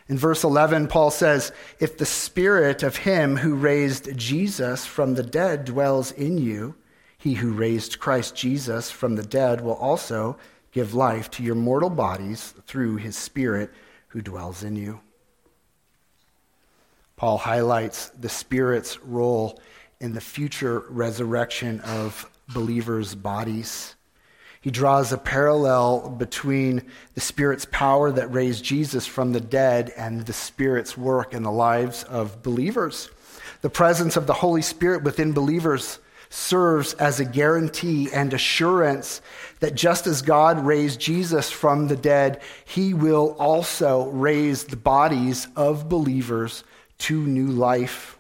In 0.08 0.18
verse 0.18 0.44
11, 0.44 0.88
Paul 0.88 1.10
says, 1.10 1.52
If 1.80 1.98
the 1.98 2.06
spirit 2.06 2.84
of 2.84 2.98
him 2.98 3.38
who 3.38 3.56
raised 3.56 4.16
Jesus 4.18 4.86
from 4.86 5.16
the 5.16 5.24
dead 5.24 5.66
dwells 5.66 6.12
in 6.12 6.38
you, 6.38 6.76
he 7.18 7.36
who 7.36 7.54
raised 7.54 8.00
Christ 8.00 8.36
Jesus 8.36 8.92
from 8.92 9.16
the 9.16 9.24
dead 9.24 9.62
will 9.62 9.76
also 9.76 10.38
give 10.74 10.94
life 10.94 11.32
to 11.32 11.44
your 11.44 11.56
mortal 11.56 11.90
bodies 11.90 12.54
through 12.68 12.98
his 12.98 13.16
spirit 13.16 13.72
who 14.10 14.22
dwells 14.22 14.62
in 14.62 14.76
you. 14.76 15.00
Paul 17.16 17.38
highlights 17.38 18.10
the 18.10 18.28
Spirit's 18.28 19.00
role 19.00 19.60
in 20.02 20.14
the 20.14 20.22
future 20.22 20.84
resurrection 20.90 21.80
of 21.82 22.30
believers' 22.50 23.16
bodies. 23.16 23.96
He 24.64 24.72
draws 24.72 25.12
a 25.12 25.18
parallel 25.18 26.10
between 26.10 26.84
the 27.16 27.20
Spirit's 27.20 27.66
power 27.66 28.14
that 28.14 28.32
raised 28.32 28.64
Jesus 28.64 29.06
from 29.06 29.34
the 29.34 29.42
dead 29.42 29.92
and 29.98 30.26
the 30.26 30.32
Spirit's 30.32 30.98
work 30.98 31.34
in 31.34 31.44
the 31.44 31.52
lives 31.52 32.06
of 32.06 32.42
believers. 32.42 33.10
The 33.60 33.70
presence 33.70 34.16
of 34.16 34.26
the 34.26 34.34
Holy 34.34 34.62
Spirit 34.62 35.04
within 35.04 35.34
believers 35.34 36.00
serves 36.30 36.94
as 36.94 37.20
a 37.20 37.26
guarantee 37.26 38.10
and 38.14 38.34
assurance 38.34 39.22
that 39.60 39.76
just 39.76 40.08
as 40.08 40.22
God 40.22 40.66
raised 40.66 40.98
Jesus 40.98 41.52
from 41.52 41.90
the 41.90 41.98
dead, 41.98 42.42
he 42.64 42.94
will 42.94 43.36
also 43.38 44.08
raise 44.12 44.64
the 44.64 44.78
bodies 44.78 45.46
of 45.58 45.90
believers 45.90 46.64
to 47.00 47.22
new 47.22 47.48
life. 47.48 48.18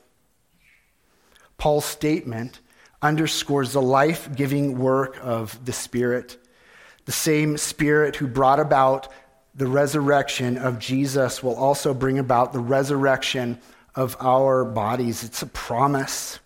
Paul's 1.57 1.85
statement 1.85 2.59
underscores 3.03 3.73
the 3.73 3.81
life 3.81 4.33
giving 4.33 4.79
work 4.79 5.19
of 5.21 5.63
the 5.65 5.73
Spirit. 5.73 6.37
The 7.05 7.11
same 7.11 7.57
Spirit 7.57 8.15
who 8.15 8.27
brought 8.27 8.59
about 8.59 9.11
the 9.53 9.67
resurrection 9.67 10.57
of 10.57 10.79
Jesus 10.79 11.43
will 11.43 11.55
also 11.55 11.93
bring 11.93 12.17
about 12.17 12.53
the 12.53 12.59
resurrection 12.59 13.59
of 13.93 14.15
our 14.19 14.65
bodies. 14.65 15.23
It's 15.23 15.41
a 15.41 15.47
promise. 15.47 16.39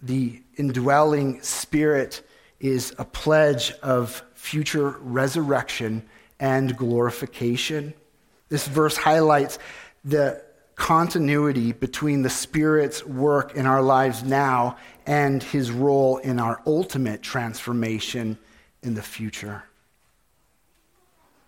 The 0.00 0.40
indwelling 0.56 1.42
Spirit 1.42 2.26
is 2.60 2.94
a 2.96 3.04
pledge 3.04 3.72
of 3.82 4.22
future 4.34 4.90
resurrection 5.00 6.04
and 6.38 6.76
glorification. 6.76 7.92
This 8.48 8.68
verse 8.68 8.96
highlights 8.96 9.58
the 10.04 10.42
continuity 10.76 11.72
between 11.72 12.22
the 12.22 12.30
Spirit's 12.30 13.04
work 13.04 13.54
in 13.54 13.66
our 13.66 13.82
lives 13.82 14.22
now 14.22 14.76
and 15.06 15.42
his 15.42 15.70
role 15.70 16.18
in 16.18 16.38
our 16.40 16.60
ultimate 16.66 17.22
transformation 17.22 18.38
in 18.82 18.94
the 18.94 19.02
future. 19.02 19.64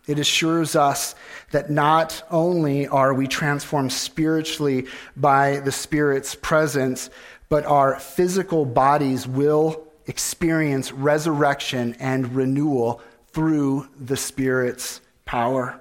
It 0.06 0.18
assures 0.18 0.76
us 0.76 1.14
that 1.50 1.68
not 1.68 2.22
only 2.30 2.86
are 2.86 3.12
we 3.12 3.26
transformed 3.26 3.92
spiritually 3.92 4.86
by 5.16 5.58
the 5.60 5.72
Spirit's 5.72 6.34
presence, 6.34 7.10
but 7.48 7.64
our 7.64 7.98
physical 7.98 8.64
bodies 8.64 9.26
will 9.26 9.84
experience 10.06 10.92
resurrection 10.92 11.96
and 11.98 12.36
renewal 12.36 13.00
through 13.28 13.88
the 13.98 14.16
Spirit's 14.16 15.00
power. 15.24 15.80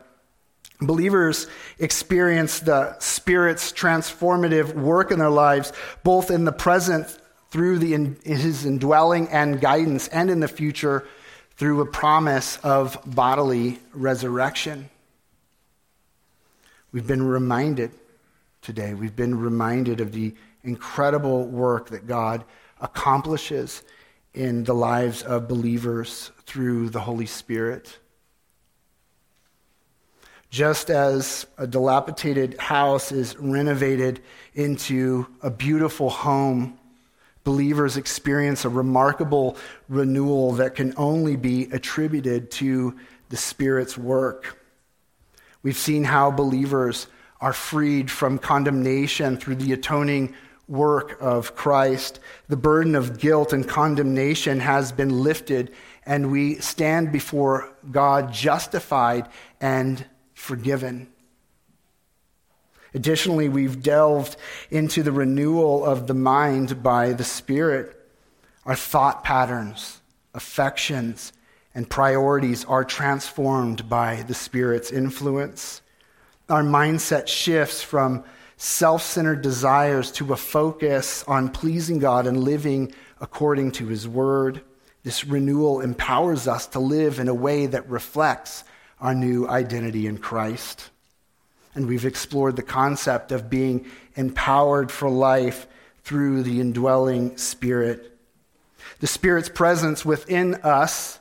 Believers 0.81 1.47
experience 1.79 2.59
the 2.59 2.97
Spirit's 2.99 3.71
transformative 3.71 4.73
work 4.73 5.11
in 5.11 5.19
their 5.19 5.29
lives, 5.29 5.71
both 6.03 6.31
in 6.31 6.45
the 6.45 6.51
present 6.51 7.17
through 7.49 7.79
the, 7.79 7.93
his 8.23 8.65
indwelling 8.65 9.27
and 9.29 9.61
guidance, 9.61 10.07
and 10.09 10.29
in 10.29 10.39
the 10.39 10.47
future 10.47 11.07
through 11.57 11.81
a 11.81 11.85
promise 11.85 12.57
of 12.57 12.97
bodily 13.05 13.79
resurrection. 13.93 14.89
We've 16.91 17.07
been 17.07 17.27
reminded 17.27 17.91
today, 18.61 18.93
we've 18.93 19.15
been 19.15 19.39
reminded 19.39 20.01
of 20.01 20.11
the 20.11 20.33
incredible 20.63 21.45
work 21.45 21.89
that 21.89 22.07
God 22.07 22.43
accomplishes 22.81 23.83
in 24.33 24.63
the 24.65 24.73
lives 24.73 25.21
of 25.21 25.47
believers 25.47 26.31
through 26.45 26.89
the 26.89 26.99
Holy 26.99 27.25
Spirit. 27.25 27.99
Just 30.49 30.89
as 30.89 31.45
a 31.57 31.67
dilapidated 31.67 32.57
house 32.59 33.11
is 33.11 33.37
renovated 33.37 34.21
into 34.53 35.27
a 35.41 35.49
beautiful 35.49 36.09
home, 36.09 36.77
believers 37.45 37.95
experience 37.95 38.65
a 38.65 38.69
remarkable 38.69 39.55
renewal 39.87 40.51
that 40.53 40.75
can 40.75 40.93
only 40.97 41.37
be 41.37 41.69
attributed 41.71 42.51
to 42.51 42.97
the 43.29 43.37
Spirit's 43.37 43.97
work. 43.97 44.59
We've 45.63 45.77
seen 45.77 46.03
how 46.03 46.31
believers 46.31 47.07
are 47.39 47.53
freed 47.53 48.11
from 48.11 48.37
condemnation 48.39 49.37
through 49.37 49.55
the 49.55 49.71
atoning 49.73 50.35
work 50.67 51.17
of 51.21 51.55
Christ. 51.55 52.19
The 52.47 52.57
burden 52.57 52.95
of 52.95 53.19
guilt 53.19 53.53
and 53.53 53.67
condemnation 53.67 54.59
has 54.59 54.91
been 54.91 55.21
lifted, 55.21 55.71
and 56.05 56.31
we 56.31 56.55
stand 56.55 57.11
before 57.11 57.69
God 57.91 58.33
justified 58.33 59.29
and 59.61 60.03
forgiven. 60.33 61.07
Additionally, 62.95 63.49
we've 63.49 63.83
delved 63.83 64.37
into 64.71 65.03
the 65.03 65.11
renewal 65.11 65.83
of 65.83 66.07
the 66.07 66.13
mind 66.13 66.81
by 66.81 67.11
the 67.11 67.25
Spirit. 67.25 67.93
Our 68.65 68.75
thought 68.75 69.25
patterns, 69.25 70.01
affections, 70.33 71.33
and 71.75 71.89
priorities 71.89 72.63
are 72.63 72.85
transformed 72.85 73.89
by 73.89 74.23
the 74.23 74.33
Spirit's 74.33 74.91
influence. 74.91 75.81
Our 76.47 76.63
mindset 76.63 77.27
shifts 77.27 77.83
from 77.83 78.23
self 78.55 79.01
centered 79.01 79.41
desires 79.41 80.09
to 80.13 80.31
a 80.31 80.37
focus 80.37 81.25
on 81.27 81.49
pleasing 81.49 81.99
God 81.99 82.25
and 82.25 82.45
living 82.45 82.93
according 83.19 83.71
to 83.73 83.87
His 83.87 84.07
Word. 84.07 84.61
This 85.03 85.25
renewal 85.25 85.81
empowers 85.81 86.47
us 86.47 86.65
to 86.67 86.79
live 86.79 87.19
in 87.19 87.27
a 87.27 87.33
way 87.33 87.65
that 87.65 87.89
reflects 87.89 88.63
our 89.01 89.13
new 89.13 89.49
identity 89.49 90.07
in 90.07 90.17
Christ. 90.17 90.91
And 91.75 91.87
we've 91.87 92.05
explored 92.05 92.55
the 92.55 92.63
concept 92.63 93.31
of 93.31 93.49
being 93.49 93.85
empowered 94.15 94.91
for 94.91 95.09
life 95.09 95.67
through 96.03 96.43
the 96.43 96.61
indwelling 96.61 97.37
Spirit. 97.37 98.17
The 98.99 99.07
Spirit's 99.07 99.49
presence 99.49 100.05
within 100.05 100.55
us 100.55 101.19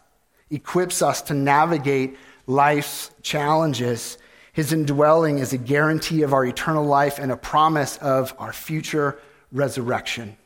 equips 0.51 1.03
us 1.03 1.23
to 1.23 1.35
navigate 1.35 2.17
life's 2.47 3.11
challenges. 3.23 4.19
His 4.53 4.73
indwelling 4.73 5.39
is 5.39 5.53
a 5.53 5.59
guarantee 5.59 6.23
of 6.23 6.33
our 6.33 6.45
eternal 6.45 6.85
life 6.85 7.19
and 7.19 7.33
a 7.33 7.37
promise 7.37 7.97
of 7.99 8.35
our 8.39 8.53
future 8.53 9.19
resurrection. 9.51 10.37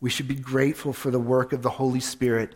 We 0.00 0.10
should 0.10 0.28
be 0.28 0.36
grateful 0.36 0.92
for 0.92 1.10
the 1.10 1.18
work 1.18 1.52
of 1.52 1.62
the 1.62 1.70
Holy 1.70 2.00
Spirit 2.00 2.54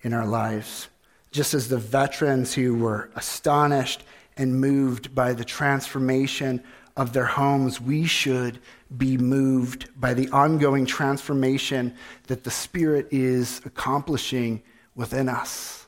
in 0.00 0.14
our 0.14 0.26
lives, 0.26 0.88
just 1.30 1.52
as 1.52 1.68
the 1.68 1.76
veterans 1.76 2.54
who 2.54 2.76
were 2.76 3.10
astonished 3.14 4.02
and 4.38 4.60
moved 4.60 5.14
by 5.14 5.32
the 5.34 5.44
transformation 5.44 6.62
of 6.96 7.12
their 7.12 7.26
homes, 7.26 7.80
we 7.80 8.06
should 8.06 8.58
be 8.96 9.16
moved 9.16 9.88
by 10.00 10.14
the 10.14 10.28
ongoing 10.30 10.86
transformation 10.86 11.94
that 12.26 12.44
the 12.44 12.50
Spirit 12.50 13.08
is 13.10 13.60
accomplishing 13.64 14.62
within 14.94 15.28
us. 15.28 15.86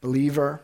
Believer, 0.00 0.60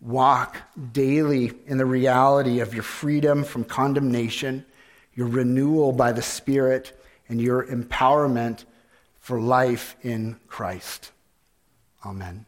walk 0.00 0.58
daily 0.92 1.52
in 1.66 1.78
the 1.78 1.86
reality 1.86 2.60
of 2.60 2.74
your 2.74 2.82
freedom 2.82 3.44
from 3.44 3.64
condemnation, 3.64 4.66
your 5.14 5.28
renewal 5.28 5.92
by 5.92 6.12
the 6.12 6.20
Spirit, 6.20 6.98
and 7.28 7.40
your 7.40 7.66
empowerment 7.66 8.64
for 9.20 9.40
life 9.40 9.96
in 10.02 10.36
Christ. 10.48 11.12
Amen. 12.04 12.44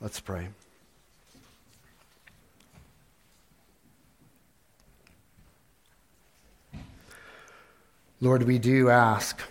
Let's 0.00 0.20
pray. 0.20 0.48
Lord, 8.22 8.44
we 8.44 8.60
do 8.60 8.88
ask 8.88 9.42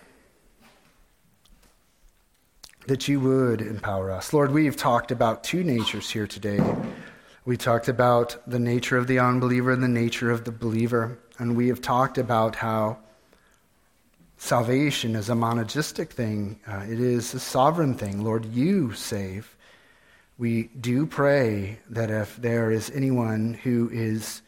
that 2.87 3.05
you 3.05 3.19
would 3.19 3.59
empower 3.59 4.09
us. 4.09 4.31
Lord, 4.31 4.53
we've 4.53 4.77
talked 4.77 5.11
about 5.11 5.43
two 5.43 5.61
natures 5.61 6.09
here 6.09 6.25
today. 6.25 6.61
We 7.43 7.57
talked 7.57 7.89
about 7.89 8.37
the 8.47 8.59
nature 8.59 8.95
of 8.95 9.07
the 9.07 9.19
unbeliever 9.19 9.73
and 9.73 9.83
the 9.83 9.89
nature 9.89 10.31
of 10.31 10.45
the 10.45 10.53
believer. 10.53 11.19
And 11.37 11.57
we 11.57 11.67
have 11.67 11.81
talked 11.81 12.17
about 12.17 12.55
how 12.55 12.99
salvation 14.37 15.17
is 15.17 15.29
a 15.29 15.33
monergistic 15.33 16.11
thing, 16.11 16.61
uh, 16.65 16.85
it 16.87 17.01
is 17.01 17.33
a 17.33 17.41
sovereign 17.41 17.95
thing. 17.95 18.23
Lord, 18.23 18.45
you 18.45 18.93
save. 18.93 19.53
We 20.37 20.69
do 20.79 21.05
pray 21.05 21.79
that 21.89 22.09
if 22.09 22.37
there 22.37 22.71
is 22.71 22.89
anyone 22.91 23.53
who 23.53 23.89
is 23.91 24.41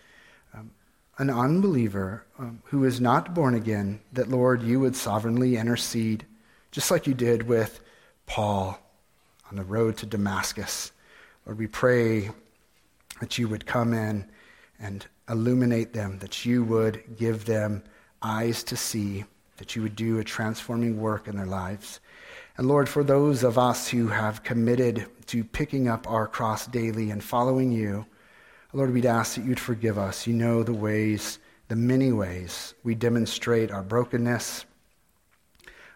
an 1.18 1.30
unbeliever, 1.30 2.26
um, 2.40 2.62
who 2.66 2.84
is 2.84 3.00
not 3.00 3.34
born 3.34 3.54
again, 3.54 4.00
that, 4.14 4.30
Lord, 4.30 4.64
you 4.64 4.80
would 4.80 4.96
sovereignly 4.96 5.58
intercede, 5.58 6.26
just 6.72 6.90
like 6.90 7.06
you 7.06 7.14
did 7.14 7.48
with 7.48 7.82
Paul 8.26 8.80
on 9.50 9.58
the 9.58 9.64
road 9.64 9.98
to 9.98 10.06
Damascus. 10.06 10.92
Lord, 11.46 11.60
we 11.60 11.68
pray 11.68 12.32
that 13.20 13.38
you 13.38 13.48
would 13.48 13.66
come 13.66 13.94
in 13.94 14.26
and 14.80 15.06
illuminate 15.30 15.94
them, 15.94 16.18
that 16.20 16.46
you 16.46 16.64
would 16.64 17.04
give 17.18 17.46
them 17.46 17.84
eyes 18.22 18.64
to 18.64 18.76
see, 18.76 19.24
that 19.58 19.76
you 19.76 19.84
would 19.84 19.96
do 19.96 20.20
a 20.20 20.24
transforming 20.24 21.00
work 21.00 21.28
in 21.28 21.36
their 21.38 21.46
lives. 21.46 22.00
And 22.58 22.68
Lord, 22.68 22.90
for 22.90 23.04
those 23.04 23.44
of 23.44 23.58
us 23.58 23.88
who 23.88 24.08
have 24.08 24.44
committed 24.44 25.08
to 25.28 25.44
picking 25.44 25.88
up 25.88 26.10
our 26.10 26.28
cross 26.28 26.66
daily 26.68 27.12
and 27.12 27.24
following 27.24 27.72
you, 27.72 28.06
Lord, 28.76 28.92
we'd 28.92 29.06
ask 29.06 29.36
that 29.36 29.46
you'd 29.46 29.60
forgive 29.60 30.00
us. 30.00 30.26
You 30.26 30.34
know 30.34 30.64
the 30.64 30.74
ways, 30.74 31.38
the 31.68 31.76
many 31.76 32.12
ways 32.12 32.74
we 32.84 32.96
demonstrate 32.96 33.70
our 33.70 33.84
brokenness 33.84 34.66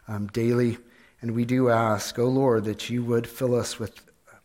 um, 0.08 0.28
daily. 0.28 0.78
And 1.20 1.32
we 1.32 1.44
do 1.44 1.70
ask, 1.70 2.20
oh 2.20 2.28
Lord, 2.28 2.66
that 2.66 2.88
you 2.88 3.04
would 3.04 3.26
fill 3.26 3.56
us 3.56 3.80
with 3.80 4.00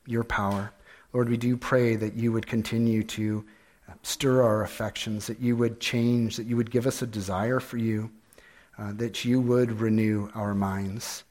your 0.07 0.24
power. 0.24 0.72
Lord, 1.12 1.28
we 1.28 1.37
do 1.37 1.59
pray 1.59 1.95
that 1.97 2.14
you 2.14 2.33
would 2.33 2.47
continue 2.47 3.03
to 3.03 3.45
uh, 3.87 3.93
stir 4.03 4.43
our 4.43 4.62
affections, 4.62 5.26
that 5.26 5.39
you 5.39 5.55
would 5.57 5.78
change, 5.78 6.39
that 6.39 6.47
you 6.47 6.57
would 6.57 6.70
give 6.70 6.87
us 6.87 7.03
a 7.03 7.07
desire 7.07 7.61
for 7.61 7.76
you, 7.76 8.11
uh, 8.78 8.93
that 8.95 9.26
you 9.26 9.43
would 9.43 9.78
renew 9.78 10.30
our 10.35 10.55
minds, 10.55 11.24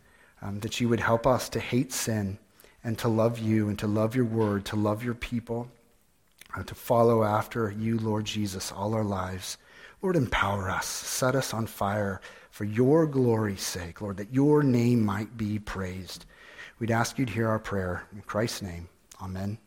um, 0.43 0.59
that 0.59 0.79
you 0.79 0.87
would 0.87 0.99
help 0.99 1.25
us 1.25 1.49
to 1.49 1.59
hate 1.59 1.91
sin 1.91 2.37
and 2.83 2.99
to 2.99 3.07
love 3.07 3.39
you 3.39 3.69
and 3.69 3.79
to 3.79 3.87
love 3.87 4.15
your 4.15 4.25
word, 4.25 4.65
to 4.65 4.75
love 4.75 5.03
your 5.03 5.15
people, 5.15 5.67
uh, 6.55 6.63
to 6.63 6.75
follow 6.75 7.23
after 7.23 7.71
you, 7.71 7.97
Lord 7.97 8.25
Jesus, 8.25 8.71
all 8.71 8.93
our 8.93 9.03
lives. 9.03 9.57
Lord, 10.01 10.15
empower 10.15 10.69
us, 10.69 10.87
set 10.87 11.35
us 11.35 11.53
on 11.53 11.67
fire 11.67 12.21
for 12.49 12.65
your 12.65 13.05
glory's 13.07 13.61
sake, 13.61 14.01
Lord, 14.01 14.17
that 14.17 14.33
your 14.33 14.63
name 14.63 15.05
might 15.05 15.37
be 15.37 15.59
praised. 15.59 16.25
We'd 16.79 16.91
ask 16.91 17.17
you 17.19 17.25
to 17.25 17.31
hear 17.31 17.47
our 17.47 17.59
prayer. 17.59 18.03
In 18.13 18.21
Christ's 18.21 18.63
name, 18.63 18.89
amen. 19.21 19.57